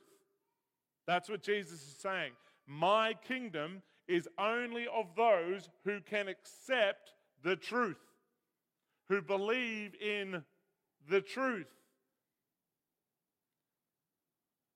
That's 1.06 1.28
what 1.28 1.42
Jesus 1.42 1.80
is 1.82 1.96
saying. 2.00 2.32
My 2.66 3.14
kingdom 3.26 3.82
is 4.08 4.28
only 4.38 4.86
of 4.86 5.06
those 5.16 5.68
who 5.84 6.00
can 6.00 6.28
accept 6.28 7.14
the 7.42 7.56
truth, 7.56 7.96
who 9.08 9.20
believe 9.20 9.94
in 10.00 10.44
the 11.08 11.20
truth. 11.20 11.66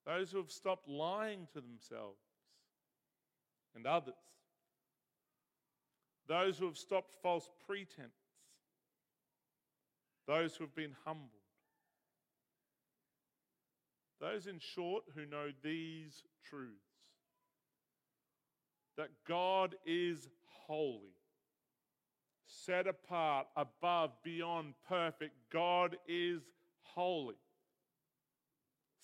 Those 0.07 0.31
who 0.31 0.37
have 0.37 0.49
stopped 0.49 0.87
lying 0.87 1.47
to 1.53 1.59
themselves 1.59 2.21
and 3.75 3.85
others. 3.85 4.13
Those 6.27 6.57
who 6.57 6.65
have 6.65 6.77
stopped 6.77 7.13
false 7.21 7.49
pretense. 7.67 8.15
Those 10.25 10.55
who 10.55 10.63
have 10.63 10.75
been 10.75 10.95
humbled. 11.05 11.31
Those, 14.21 14.47
in 14.47 14.59
short, 14.59 15.03
who 15.13 15.25
know 15.25 15.49
these 15.61 16.23
truths 16.43 16.73
that 18.97 19.09
God 19.27 19.75
is 19.85 20.27
holy, 20.65 21.13
set 22.47 22.87
apart, 22.87 23.45
above, 23.55 24.11
beyond, 24.23 24.73
perfect. 24.89 25.35
God 25.51 25.97
is 26.07 26.41
holy. 26.81 27.35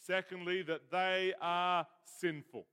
Secondly, 0.05 0.61
that 0.63 0.91
they 0.91 1.33
are 1.41 1.87
sinful. 2.03 2.65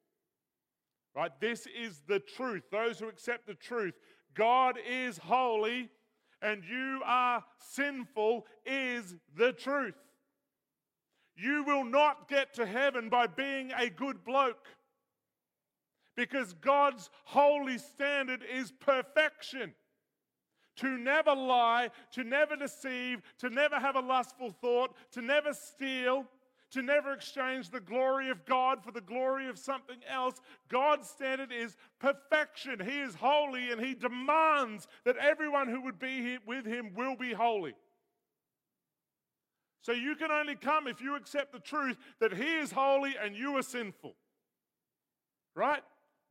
Right? 1.14 1.32
This 1.40 1.66
is 1.66 2.02
the 2.06 2.20
truth. 2.20 2.64
Those 2.70 2.98
who 2.98 3.08
accept 3.08 3.46
the 3.46 3.54
truth. 3.54 3.94
God 4.34 4.78
is 4.88 5.18
holy 5.18 5.90
and 6.42 6.64
you 6.64 7.02
are 7.04 7.44
sinful 7.58 8.46
is 8.64 9.16
the 9.36 9.52
truth. 9.52 9.94
You 11.36 11.64
will 11.64 11.84
not 11.84 12.28
get 12.28 12.54
to 12.54 12.66
heaven 12.66 13.08
by 13.08 13.26
being 13.26 13.72
a 13.76 13.88
good 13.88 14.24
bloke 14.24 14.66
because 16.16 16.52
God's 16.54 17.10
holy 17.24 17.78
standard 17.78 18.42
is 18.42 18.72
perfection. 18.72 19.74
To 20.76 20.88
never 20.96 21.34
lie, 21.34 21.90
to 22.12 22.24
never 22.24 22.56
deceive, 22.56 23.20
to 23.38 23.50
never 23.50 23.78
have 23.78 23.96
a 23.96 24.00
lustful 24.00 24.50
thought, 24.50 24.94
to 25.12 25.20
never 25.20 25.52
steal, 25.52 26.26
to 26.70 26.82
never 26.82 27.12
exchange 27.12 27.70
the 27.70 27.80
glory 27.80 28.30
of 28.30 28.44
God 28.44 28.82
for 28.82 28.92
the 28.92 29.00
glory 29.00 29.48
of 29.48 29.58
something 29.58 29.98
else. 30.08 30.40
God's 30.68 31.08
standard 31.08 31.52
is 31.52 31.76
perfection. 31.98 32.80
He 32.80 33.00
is 33.00 33.14
holy 33.14 33.70
and 33.70 33.80
He 33.80 33.94
demands 33.94 34.86
that 35.04 35.16
everyone 35.16 35.68
who 35.68 35.82
would 35.82 35.98
be 35.98 36.38
with 36.46 36.64
Him 36.64 36.92
will 36.94 37.16
be 37.16 37.32
holy. 37.32 37.74
So 39.82 39.92
you 39.92 40.14
can 40.14 40.30
only 40.30 40.54
come 40.54 40.86
if 40.86 41.00
you 41.00 41.16
accept 41.16 41.52
the 41.52 41.58
truth 41.58 41.96
that 42.20 42.34
He 42.34 42.58
is 42.58 42.70
holy 42.70 43.14
and 43.22 43.34
you 43.34 43.56
are 43.56 43.62
sinful. 43.62 44.14
Right? 45.54 45.82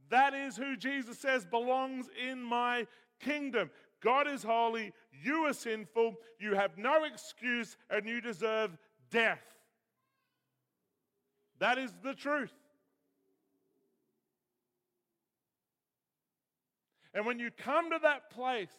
That 0.09 0.33
is 0.33 0.55
who 0.55 0.77
Jesus 0.77 1.19
says 1.19 1.45
belongs 1.45 2.07
in 2.29 2.41
my 2.41 2.87
kingdom. 3.19 3.69
God 4.01 4.27
is 4.27 4.43
holy, 4.43 4.93
you 5.11 5.45
are 5.45 5.53
sinful, 5.53 6.15
you 6.39 6.55
have 6.55 6.77
no 6.77 7.03
excuse, 7.03 7.75
and 7.89 8.07
you 8.07 8.21
deserve 8.21 8.77
death. 9.11 9.41
That 11.59 11.77
is 11.77 11.93
the 12.03 12.13
truth. 12.13 12.53
And 17.13 17.25
when 17.25 17.39
you 17.39 17.51
come 17.51 17.91
to 17.91 17.99
that 18.03 18.29
place 18.29 18.71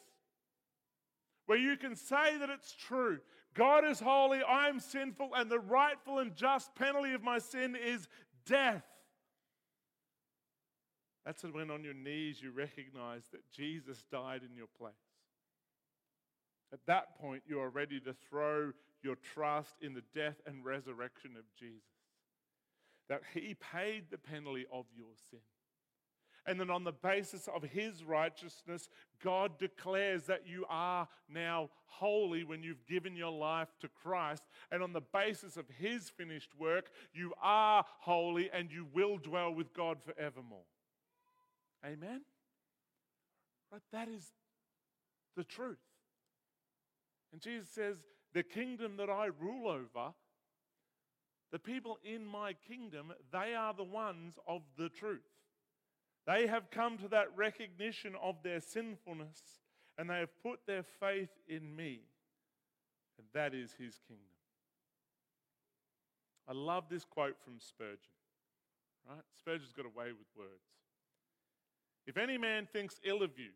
where 1.46 1.58
you 1.58 1.76
can 1.76 1.96
say 1.96 2.38
that 2.38 2.48
it's 2.48 2.74
true, 2.74 3.18
God 3.54 3.84
is 3.84 4.00
holy, 4.00 4.40
I 4.42 4.68
am 4.68 4.78
sinful, 4.78 5.30
and 5.34 5.50
the 5.50 5.58
rightful 5.58 6.20
and 6.20 6.34
just 6.34 6.74
penalty 6.74 7.12
of 7.12 7.22
my 7.22 7.38
sin 7.38 7.76
is 7.76 8.08
death. 8.46 8.84
That's 11.26 11.42
when 11.44 11.70
on 11.70 11.84
your 11.84 11.94
knees 11.94 12.40
you 12.40 12.50
recognize 12.50 13.24
that 13.32 13.50
Jesus 13.50 14.04
died 14.10 14.40
in 14.48 14.56
your 14.56 14.68
place. 14.78 14.94
At 16.72 16.86
that 16.86 17.18
point, 17.20 17.42
you 17.46 17.60
are 17.60 17.68
ready 17.68 18.00
to 18.00 18.14
throw 18.30 18.72
your 19.02 19.16
trust 19.34 19.74
in 19.82 19.92
the 19.92 20.04
death 20.14 20.36
and 20.46 20.64
resurrection 20.64 21.32
of 21.36 21.44
Jesus 21.58 21.99
that 23.10 23.22
he 23.34 23.54
paid 23.54 24.04
the 24.10 24.16
penalty 24.16 24.64
of 24.72 24.86
your 24.96 25.12
sin. 25.30 25.40
And 26.46 26.58
then, 26.58 26.70
on 26.70 26.84
the 26.84 26.92
basis 26.92 27.48
of 27.54 27.62
his 27.62 28.02
righteousness, 28.02 28.88
God 29.22 29.58
declares 29.58 30.24
that 30.24 30.46
you 30.46 30.64
are 30.70 31.06
now 31.28 31.68
holy 31.84 32.44
when 32.44 32.62
you've 32.62 32.86
given 32.86 33.14
your 33.14 33.30
life 33.30 33.68
to 33.80 33.88
Christ. 34.02 34.44
And 34.72 34.82
on 34.82 34.94
the 34.94 35.02
basis 35.02 35.58
of 35.58 35.66
his 35.78 36.08
finished 36.08 36.52
work, 36.58 36.90
you 37.12 37.34
are 37.42 37.84
holy 37.98 38.48
and 38.54 38.70
you 38.72 38.86
will 38.94 39.18
dwell 39.18 39.52
with 39.52 39.74
God 39.74 39.98
forevermore. 40.02 40.64
Amen? 41.84 42.22
Right? 43.70 43.82
That 43.92 44.08
is 44.08 44.32
the 45.36 45.44
truth. 45.44 45.76
And 47.32 47.40
Jesus 47.42 47.68
says, 47.68 47.96
The 48.32 48.42
kingdom 48.42 48.96
that 48.96 49.10
I 49.10 49.26
rule 49.26 49.68
over 49.68 50.14
the 51.52 51.58
people 51.58 51.98
in 52.04 52.24
my 52.24 52.54
kingdom, 52.68 53.12
they 53.32 53.54
are 53.54 53.74
the 53.74 53.84
ones 53.84 54.38
of 54.46 54.62
the 54.76 54.88
truth. 54.88 55.20
They 56.26 56.46
have 56.46 56.70
come 56.70 56.98
to 56.98 57.08
that 57.08 57.28
recognition 57.36 58.14
of 58.22 58.36
their 58.42 58.60
sinfulness 58.60 59.40
and 59.98 60.08
they 60.08 60.18
have 60.18 60.42
put 60.42 60.60
their 60.66 60.82
faith 60.82 61.30
in 61.48 61.74
me. 61.74 62.00
And 63.18 63.26
that 63.34 63.54
is 63.54 63.74
his 63.78 63.98
kingdom. 64.06 64.24
I 66.48 66.52
love 66.52 66.84
this 66.88 67.04
quote 67.04 67.36
from 67.44 67.54
Spurgeon. 67.58 67.98
Right? 69.08 69.22
Spurgeon's 69.38 69.72
got 69.72 69.86
a 69.86 69.98
way 69.98 70.12
with 70.12 70.26
words. 70.36 70.70
If 72.06 72.16
any 72.16 72.38
man 72.38 72.66
thinks 72.72 73.00
ill 73.04 73.22
of 73.22 73.38
you, 73.38 73.50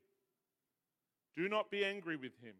do 1.37 1.49
not 1.49 1.71
be 1.71 1.85
angry 1.85 2.17
with 2.17 2.39
him, 2.43 2.55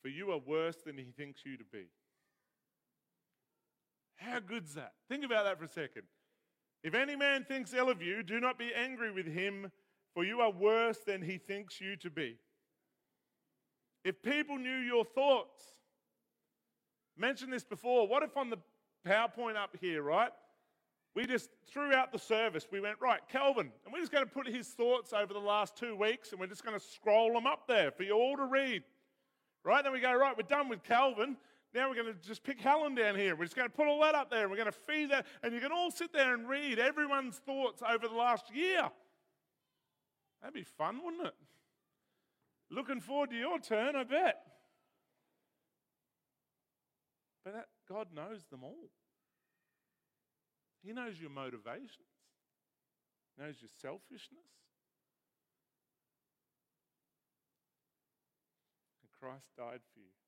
for 0.00 0.08
you 0.08 0.30
are 0.32 0.38
worse 0.38 0.76
than 0.84 0.96
he 0.96 1.12
thinks 1.16 1.42
you 1.44 1.56
to 1.56 1.64
be. 1.64 1.86
How 4.22 4.40
good's 4.40 4.74
that? 4.74 4.92
Think 5.08 5.24
about 5.24 5.44
that 5.44 5.58
for 5.58 5.64
a 5.64 5.68
second. 5.68 6.02
If 6.82 6.94
any 6.94 7.16
man 7.16 7.44
thinks 7.44 7.74
ill 7.74 7.90
of 7.90 8.02
you, 8.02 8.22
do 8.22 8.40
not 8.40 8.58
be 8.58 8.72
angry 8.74 9.12
with 9.12 9.26
him, 9.26 9.70
for 10.14 10.24
you 10.24 10.40
are 10.40 10.50
worse 10.50 10.98
than 11.06 11.22
he 11.22 11.38
thinks 11.38 11.80
you 11.80 11.96
to 11.96 12.10
be. 12.10 12.36
If 14.04 14.22
people 14.22 14.58
knew 14.58 14.78
your 14.78 15.04
thoughts, 15.04 15.62
mentioned 17.16 17.52
this 17.52 17.64
before, 17.64 18.08
what 18.08 18.22
if 18.22 18.36
on 18.36 18.50
the 18.50 18.58
PowerPoint 19.06 19.56
up 19.56 19.76
here, 19.80 20.02
right? 20.02 20.30
We 21.14 21.26
just 21.26 21.50
threw 21.70 21.92
out 21.92 22.10
the 22.10 22.18
service. 22.18 22.66
We 22.70 22.80
went, 22.80 22.96
right, 23.00 23.20
Calvin, 23.30 23.70
and 23.84 23.92
we're 23.92 24.00
just 24.00 24.12
going 24.12 24.24
to 24.24 24.30
put 24.30 24.48
his 24.48 24.68
thoughts 24.68 25.12
over 25.12 25.32
the 25.32 25.40
last 25.40 25.76
two 25.76 25.94
weeks 25.94 26.32
and 26.32 26.40
we're 26.40 26.46
just 26.46 26.64
going 26.64 26.78
to 26.78 26.84
scroll 26.84 27.32
them 27.34 27.46
up 27.46 27.68
there 27.68 27.90
for 27.90 28.02
you 28.02 28.12
all 28.12 28.36
to 28.36 28.46
read. 28.46 28.82
Right? 29.64 29.84
Then 29.84 29.92
we 29.92 30.00
go, 30.00 30.12
right, 30.14 30.36
we're 30.36 30.42
done 30.44 30.68
with 30.68 30.82
Calvin. 30.82 31.36
Now 31.74 31.88
we're 31.88 31.94
going 31.94 32.12
to 32.12 32.20
just 32.26 32.42
pick 32.44 32.60
Helen 32.60 32.94
down 32.94 33.16
here. 33.16 33.34
We're 33.34 33.44
just 33.44 33.56
going 33.56 33.68
to 33.68 33.74
put 33.74 33.86
all 33.86 34.00
that 34.02 34.14
up 34.14 34.30
there 34.30 34.48
we're 34.48 34.56
going 34.56 34.66
to 34.66 34.72
feed 34.72 35.10
that. 35.10 35.26
And 35.42 35.54
you 35.54 35.60
can 35.60 35.72
all 35.72 35.90
sit 35.90 36.12
there 36.12 36.34
and 36.34 36.48
read 36.48 36.78
everyone's 36.78 37.38
thoughts 37.38 37.82
over 37.88 38.06
the 38.08 38.14
last 38.14 38.54
year. 38.54 38.90
That'd 40.40 40.54
be 40.54 40.64
fun, 40.64 41.00
wouldn't 41.02 41.26
it? 41.26 41.34
Looking 42.70 43.00
forward 43.00 43.30
to 43.30 43.36
your 43.36 43.58
turn, 43.58 43.96
I 43.96 44.04
bet. 44.04 44.36
But 47.44 47.54
that, 47.54 47.66
God 47.88 48.08
knows 48.14 48.44
them 48.50 48.64
all. 48.64 48.90
He 50.84 50.92
knows 50.92 51.20
your 51.20 51.30
motivations, 51.30 52.12
he 53.36 53.42
knows 53.42 53.56
your 53.60 53.70
selfishness. 53.80 54.50
And 59.00 59.10
Christ 59.20 59.48
died 59.56 59.80
for 59.94 60.00
you 60.00 60.21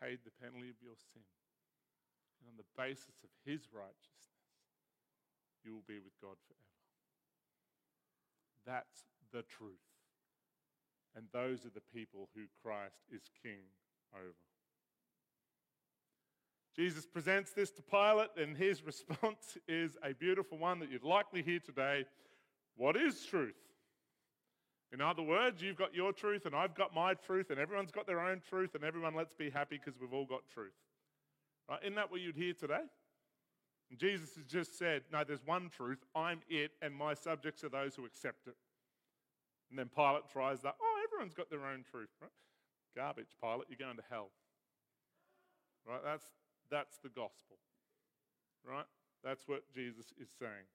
paid 0.00 0.20
the 0.22 0.34
penalty 0.42 0.68
of 0.68 0.80
your 0.82 0.98
sin. 1.12 1.24
And 2.40 2.50
on 2.50 2.56
the 2.58 2.68
basis 2.74 3.22
of 3.22 3.30
his 3.46 3.70
righteousness, 3.70 4.34
you 5.64 5.74
will 5.74 5.86
be 5.86 6.02
with 6.02 6.14
God 6.20 6.36
forever. 6.46 6.72
That's 8.66 9.06
the 9.32 9.42
truth. 9.42 9.86
And 11.14 11.26
those 11.32 11.64
are 11.66 11.74
the 11.74 11.86
people 11.94 12.28
who 12.34 12.42
Christ 12.62 13.02
is 13.10 13.30
king 13.42 13.70
over. 14.14 14.34
Jesus 16.74 17.04
presents 17.04 17.52
this 17.52 17.70
to 17.72 17.82
Pilate, 17.82 18.30
and 18.36 18.56
his 18.56 18.82
response 18.86 19.58
is 19.68 19.96
a 20.02 20.14
beautiful 20.14 20.58
one 20.58 20.78
that 20.80 20.90
you'd 20.90 21.04
likely 21.04 21.42
hear 21.42 21.60
today. 21.60 22.04
What 22.76 22.96
is 22.96 23.24
truth? 23.24 23.54
In 24.92 25.00
other 25.00 25.22
words, 25.22 25.62
you've 25.62 25.76
got 25.76 25.94
your 25.94 26.12
truth 26.12 26.44
and 26.44 26.54
I've 26.54 26.74
got 26.74 26.94
my 26.94 27.14
truth, 27.14 27.50
and 27.50 27.58
everyone's 27.58 27.90
got 27.90 28.06
their 28.06 28.20
own 28.20 28.42
truth, 28.46 28.74
and 28.74 28.84
everyone 28.84 29.14
let's 29.14 29.32
be 29.32 29.48
happy 29.48 29.80
because 29.82 29.98
we've 29.98 30.12
all 30.12 30.26
got 30.26 30.42
truth. 30.52 30.74
Right? 31.68 31.80
Isn't 31.82 31.94
that 31.94 32.10
what 32.10 32.20
you'd 32.20 32.36
hear 32.36 32.52
today? 32.52 32.82
And 33.90 33.98
Jesus 33.98 34.34
has 34.36 34.44
just 34.44 34.78
said, 34.78 35.02
No, 35.10 35.24
there's 35.24 35.44
one 35.44 35.70
truth. 35.74 35.98
I'm 36.14 36.40
it, 36.48 36.72
and 36.82 36.94
my 36.94 37.14
subjects 37.14 37.64
are 37.64 37.70
those 37.70 37.94
who 37.94 38.04
accept 38.04 38.46
it. 38.46 38.56
And 39.70 39.78
then 39.78 39.88
Pilate 39.94 40.28
tries 40.30 40.60
that. 40.62 40.74
Oh, 40.80 41.00
everyone's 41.04 41.34
got 41.34 41.48
their 41.48 41.64
own 41.64 41.84
truth, 41.90 42.10
right? 42.20 42.30
Garbage, 42.94 43.34
Pilate. 43.40 43.68
You're 43.70 43.78
going 43.78 43.96
to 43.96 44.04
hell. 44.10 44.30
Right? 45.88 46.00
That's, 46.04 46.24
that's 46.70 46.98
the 46.98 47.08
gospel. 47.08 47.56
Right? 48.68 48.84
That's 49.24 49.48
what 49.48 49.62
Jesus 49.74 50.12
is 50.20 50.28
saying. 50.38 50.68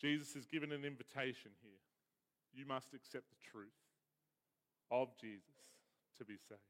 Jesus 0.00 0.34
has 0.34 0.46
given 0.46 0.70
an 0.70 0.84
invitation 0.84 1.50
here. 1.62 1.83
You 2.54 2.66
must 2.66 2.94
accept 2.94 3.24
the 3.30 3.50
truth 3.50 3.68
of 4.90 5.08
Jesus 5.20 5.42
to 6.18 6.24
be 6.24 6.36
saved. 6.48 6.60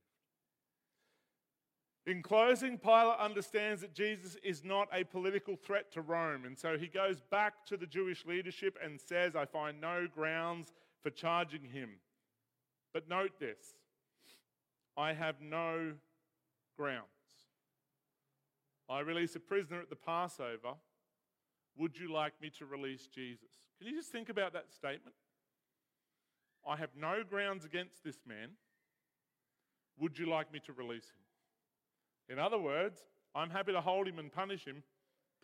In 2.06 2.22
closing, 2.22 2.76
Pilate 2.76 3.18
understands 3.18 3.80
that 3.80 3.94
Jesus 3.94 4.36
is 4.42 4.62
not 4.62 4.88
a 4.92 5.04
political 5.04 5.56
threat 5.56 5.90
to 5.92 6.02
Rome, 6.02 6.44
and 6.44 6.58
so 6.58 6.76
he 6.76 6.86
goes 6.86 7.20
back 7.30 7.64
to 7.66 7.78
the 7.78 7.86
Jewish 7.86 8.26
leadership 8.26 8.76
and 8.82 9.00
says, 9.00 9.34
I 9.34 9.46
find 9.46 9.80
no 9.80 10.06
grounds 10.06 10.72
for 11.02 11.08
charging 11.08 11.64
him. 11.64 11.92
But 12.92 13.08
note 13.08 13.40
this 13.40 13.74
I 14.96 15.14
have 15.14 15.36
no 15.40 15.94
grounds. 16.76 17.08
I 18.88 19.00
release 19.00 19.34
a 19.34 19.40
prisoner 19.40 19.80
at 19.80 19.88
the 19.88 19.96
Passover. 19.96 20.74
Would 21.78 21.98
you 21.98 22.12
like 22.12 22.34
me 22.40 22.50
to 22.58 22.66
release 22.66 23.06
Jesus? 23.06 23.48
Can 23.78 23.88
you 23.88 23.96
just 23.96 24.12
think 24.12 24.28
about 24.28 24.52
that 24.52 24.70
statement? 24.70 25.16
I 26.66 26.76
have 26.76 26.90
no 26.98 27.22
grounds 27.28 27.64
against 27.64 28.02
this 28.04 28.18
man. 28.26 28.50
Would 29.98 30.18
you 30.18 30.26
like 30.26 30.52
me 30.52 30.60
to 30.66 30.72
release 30.72 31.04
him? 31.04 32.34
In 32.34 32.38
other 32.38 32.58
words, 32.58 33.00
I'm 33.34 33.50
happy 33.50 33.72
to 33.72 33.80
hold 33.80 34.08
him 34.08 34.18
and 34.18 34.32
punish 34.32 34.64
him, 34.64 34.82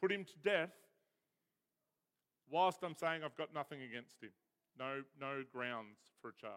put 0.01 0.11
him 0.11 0.25
to 0.25 0.33
death, 0.43 0.73
whilst 2.51 2.83
I'm 2.83 2.95
saying 2.95 3.23
I've 3.25 3.37
got 3.37 3.55
nothing 3.55 3.83
against 3.83 4.23
him. 4.23 4.31
No, 4.79 5.03
no 5.21 5.45
grounds 5.53 5.99
for 6.21 6.29
a 6.29 6.35
charge. 6.41 6.53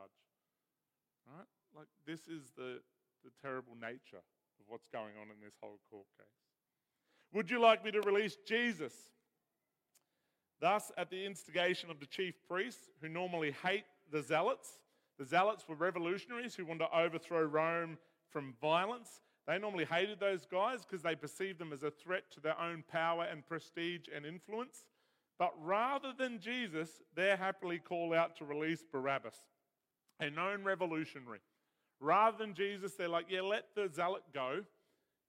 Right? 1.28 1.46
Like, 1.76 1.88
this 2.06 2.22
is 2.28 2.52
the, 2.56 2.80
the 3.24 3.32
terrible 3.42 3.76
nature 3.80 4.24
of 4.60 4.66
what's 4.68 4.88
going 4.88 5.14
on 5.22 5.28
in 5.28 5.44
this 5.44 5.56
whole 5.62 5.80
court 5.90 6.08
case. 6.18 6.28
Would 7.34 7.50
you 7.50 7.60
like 7.60 7.84
me 7.84 7.92
to 7.92 8.02
release 8.02 8.38
Jesus? 8.48 8.94
Thus, 10.62 10.92
at 10.98 11.10
the 11.10 11.26
instigation 11.26 11.90
of 11.90 12.00
the 12.00 12.06
chief 12.06 12.36
priests, 12.48 12.90
who 13.02 13.10
normally 13.10 13.56
hate 13.64 13.86
the 14.14 14.22
zealots, 14.22 14.80
the 15.20 15.26
zealots 15.26 15.68
were 15.68 15.76
revolutionaries 15.76 16.56
who 16.56 16.66
wanted 16.66 16.86
to 16.86 16.98
overthrow 16.98 17.44
Rome 17.44 17.98
from 18.30 18.54
violence. 18.62 19.20
They 19.48 19.58
normally 19.58 19.86
hated 19.86 20.20
those 20.20 20.46
guys 20.46 20.86
because 20.86 21.02
they 21.02 21.16
perceived 21.16 21.60
them 21.60 21.74
as 21.74 21.84
a 21.84 21.92
threat 21.92 22.32
to 22.32 22.40
their 22.40 22.60
own 22.60 22.84
power 22.90 23.28
and 23.30 23.46
prestige 23.46 24.08
and 24.16 24.26
influence. 24.26 24.86
But 25.38 25.52
rather 25.62 26.14
than 26.18 26.40
Jesus, 26.40 27.02
they 27.16 27.36
happily 27.36 27.80
call 27.80 28.14
out 28.14 28.38
to 28.38 28.46
release 28.46 28.84
Barabbas, 28.90 29.36
a 30.20 30.30
known 30.30 30.64
revolutionary. 30.64 31.40
Rather 32.00 32.38
than 32.38 32.54
Jesus, 32.54 32.94
they're 32.94 33.10
like, 33.10 33.26
yeah, 33.30 33.42
let 33.42 33.66
the 33.76 33.90
zealot 33.94 34.24
go 34.34 34.62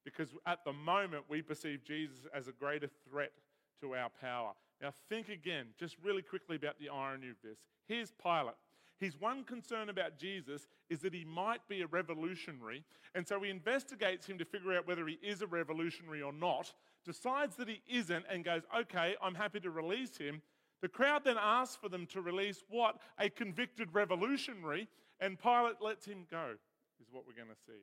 because 0.05 0.29
at 0.47 0.65
the 0.65 0.73
moment 0.73 1.25
we 1.29 1.41
perceive 1.41 1.85
Jesus 1.85 2.19
as 2.35 2.47
a 2.49 2.53
greater 2.53 2.91
threat 3.09 3.33
to 3.81 3.95
our 3.95 4.11
power. 4.21 4.53
Now, 4.83 4.93
think 5.09 5.31
again, 5.31 5.69
just 5.79 5.97
really 6.03 6.23
quickly 6.23 6.57
about 6.57 6.79
the 6.79 6.91
irony 6.91 7.31
of 7.31 7.37
this. 7.43 7.59
Here's 7.89 8.13
Pilate. 8.23 8.55
His 9.01 9.21
one 9.21 9.45
concern 9.45 9.89
about 9.89 10.19
Jesus 10.19 10.67
is 10.89 11.01
that 11.01 11.15
he 11.15 11.25
might 11.25 11.67
be 11.69 11.83
a 11.83 11.87
revolutionary, 11.87 12.85
and 13.15 13.27
so 13.27 13.41
he 13.41 13.51
investigates 13.51 14.27
him 14.27 14.39
to 14.39 14.45
figure 14.45 14.73
out 14.73 14.87
whether 14.87 15.07
he 15.07 15.19
is 15.23 15.43
a 15.43 15.47
revolutionary 15.47 16.23
or 16.23 16.33
not, 16.33 16.73
decides 17.05 17.57
that 17.57 17.69
he 17.69 17.83
isn't, 17.89 18.25
and 18.31 18.45
goes, 18.45 18.63
Okay, 18.79 19.17
I'm 19.23 19.35
happy 19.35 19.61
to 19.61 19.71
release 19.71 20.17
him. 20.17 20.43
The 20.81 20.89
crowd 20.89 21.25
then 21.25 21.37
asks 21.41 21.77
for 21.77 21.89
them 21.89 22.07
to 22.09 22.21
release 22.21 22.63
what? 22.69 22.99
A 23.19 23.29
convicted 23.31 23.89
revolutionary, 23.93 24.89
and 25.21 25.39
Pilate 25.39 25.81
lets 25.81 26.07
him 26.07 26.27
go, 26.31 26.55
is 27.01 27.09
what 27.11 27.25
we're 27.27 27.37
going 27.37 27.55
to 27.55 27.63
see. 27.67 27.81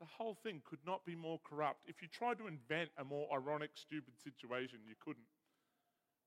The 0.00 0.06
whole 0.06 0.34
thing 0.34 0.62
could 0.68 0.78
not 0.86 1.04
be 1.04 1.14
more 1.14 1.40
corrupt. 1.42 1.80
If 1.86 2.02
you 2.02 2.08
tried 2.08 2.38
to 2.38 2.46
invent 2.46 2.90
a 2.98 3.04
more 3.04 3.28
ironic, 3.32 3.70
stupid 3.74 4.14
situation, 4.22 4.78
you 4.86 4.94
couldn't. 5.00 5.26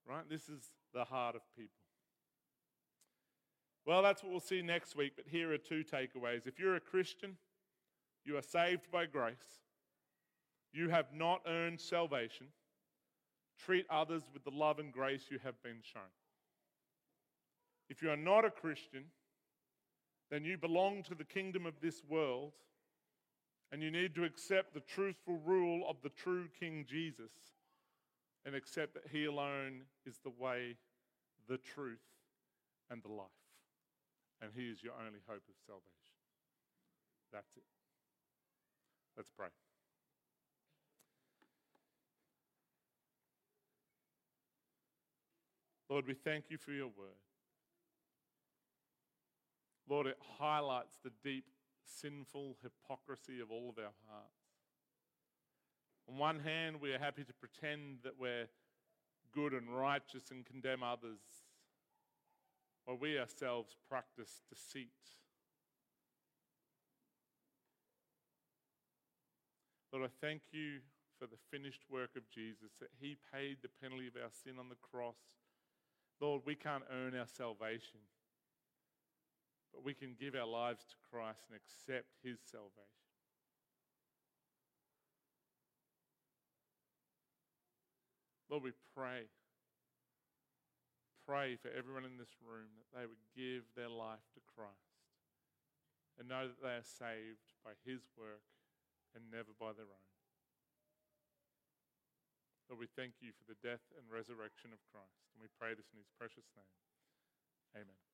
Right? 0.08 0.28
This 0.30 0.50
is 0.50 0.74
the 0.94 1.06
heart 1.06 1.36
of 1.36 1.42
people. 1.56 1.81
Well, 3.86 4.04
that's 4.04 4.24
what 4.24 4.32
we'll 4.32 4.40
see 4.40 4.62
next 4.62 4.96
week, 4.96 5.14
but 5.16 5.26
here 5.28 5.52
are 5.52 5.58
two 5.58 5.84
takeaways. 5.84 6.46
If 6.46 6.60
you're 6.60 6.76
a 6.76 6.80
Christian, 6.80 7.38
you 8.24 8.38
are 8.38 8.42
saved 8.42 8.92
by 8.92 9.06
grace. 9.08 9.60
You 10.72 10.90
have 10.90 11.08
not 11.14 11.42
earned 11.48 11.80
salvation. 11.80 12.48
Treat 13.58 13.86
others 13.90 14.24
with 14.34 14.44
the 14.44 14.52
love 14.52 14.80
and 14.80 14.92
grace 14.92 15.26
you 15.30 15.40
have 15.44 15.62
been 15.64 15.80
shown. 15.82 16.04
If 17.90 18.02
you 18.02 18.10
are 18.10 18.18
not 18.18 18.46
a 18.46 18.52
Christian, 18.52 19.06
then 20.30 20.46
you 20.46 20.58
belong 20.58 21.04
to 21.04 21.16
the 21.16 21.26
kingdom 21.26 21.66
of 21.66 21.74
this 21.82 22.04
world 22.08 22.54
and 23.72 23.82
you 23.82 23.92
need 23.92 24.16
to 24.16 24.24
accept 24.24 24.74
the 24.74 24.82
truthful 24.82 25.40
rule 25.46 25.86
of 25.90 25.98
the 26.04 26.10
true 26.10 26.48
King 26.60 26.86
Jesus 26.88 27.32
and 28.46 28.56
accept 28.56 28.94
that 28.94 29.08
He 29.12 29.26
alone 29.26 29.82
is 30.06 30.20
the 30.24 30.32
way, 30.38 30.76
the 31.48 31.58
truth, 31.58 32.00
and 32.90 33.02
the 33.04 33.12
life. 33.12 33.41
And 34.42 34.52
He 34.56 34.70
is 34.70 34.84
your 34.84 34.94
only 34.94 35.20
hope 35.28 35.44
of 35.48 35.56
salvation. 35.66 36.18
That's 37.32 37.56
it. 37.56 37.64
Let's 39.16 39.30
pray. 39.38 39.48
Lord, 45.90 46.08
we 46.08 46.14
thank 46.14 46.46
you 46.50 46.58
for 46.58 46.72
your 46.72 46.88
word. 46.88 47.20
Lord, 49.90 50.08
it 50.08 50.18
highlights 50.40 50.98
the 51.04 51.12
deep 51.22 51.44
sinful 51.86 52.56
hypocrisy 52.64 53.42
of 53.42 53.52
all 53.52 53.70
of 53.70 53.78
our 53.78 53.92
hearts. 54.08 54.42
On 56.08 56.18
one 56.18 56.40
hand, 56.40 56.80
we 56.80 56.94
are 56.94 57.00
happy 57.00 57.26
to 57.26 57.34
pretend 57.34 57.98
that 58.04 58.14
we're 58.18 58.48
good 59.34 59.52
and 59.52 59.76
righteous 59.76 60.32
and 60.32 60.46
condemn 60.46 60.82
others, 60.82 61.20
while 62.86 62.98
we 62.98 63.20
ourselves 63.20 63.76
practice 63.90 64.42
deceit. 64.50 64.90
Lord, 69.94 70.06
I 70.06 70.26
thank 70.26 70.42
you 70.52 70.80
for 71.20 71.28
the 71.28 71.38
finished 71.52 71.84
work 71.92 72.16
of 72.16 72.30
Jesus, 72.30 72.72
that 72.80 72.90
He 73.00 73.18
paid 73.34 73.58
the 73.62 73.70
penalty 73.82 74.08
of 74.08 74.16
our 74.16 74.32
sin 74.44 74.58
on 74.58 74.70
the 74.70 74.76
cross. 74.82 75.18
Lord, 76.20 76.44
we 76.46 76.56
can't 76.56 76.84
earn 76.92 77.16
our 77.16 77.28
salvation. 77.28 78.00
But 79.74 79.86
we 79.86 79.94
can 79.94 80.16
give 80.20 80.36
our 80.36 80.48
lives 80.48 80.84
to 80.84 80.96
Christ 81.10 81.44
and 81.50 81.58
accept 81.58 82.08
his 82.24 82.40
salvation. 82.44 83.02
Lord, 88.50 88.64
we 88.64 88.72
pray. 88.96 89.24
Pray 91.32 91.56
for 91.56 91.72
everyone 91.72 92.04
in 92.04 92.20
this 92.20 92.36
room 92.44 92.68
that 92.76 92.92
they 92.92 93.08
would 93.08 93.24
give 93.32 93.64
their 93.72 93.88
life 93.88 94.28
to 94.36 94.44
Christ 94.52 95.00
and 96.20 96.28
know 96.28 96.52
that 96.52 96.60
they 96.60 96.76
are 96.76 96.84
saved 96.84 97.56
by 97.64 97.72
his 97.88 98.04
work 98.20 98.44
and 99.16 99.32
never 99.32 99.56
by 99.56 99.72
their 99.72 99.88
own. 99.88 100.12
Lord, 102.68 102.84
we 102.84 102.92
thank 103.00 103.24
you 103.24 103.32
for 103.32 103.48
the 103.48 103.56
death 103.64 103.96
and 103.96 104.12
resurrection 104.12 104.76
of 104.76 104.84
Christ. 104.92 105.24
And 105.32 105.40
we 105.40 105.48
pray 105.56 105.72
this 105.72 105.88
in 105.96 106.04
his 106.04 106.12
precious 106.20 106.52
name. 106.52 106.76
Amen. 107.80 108.11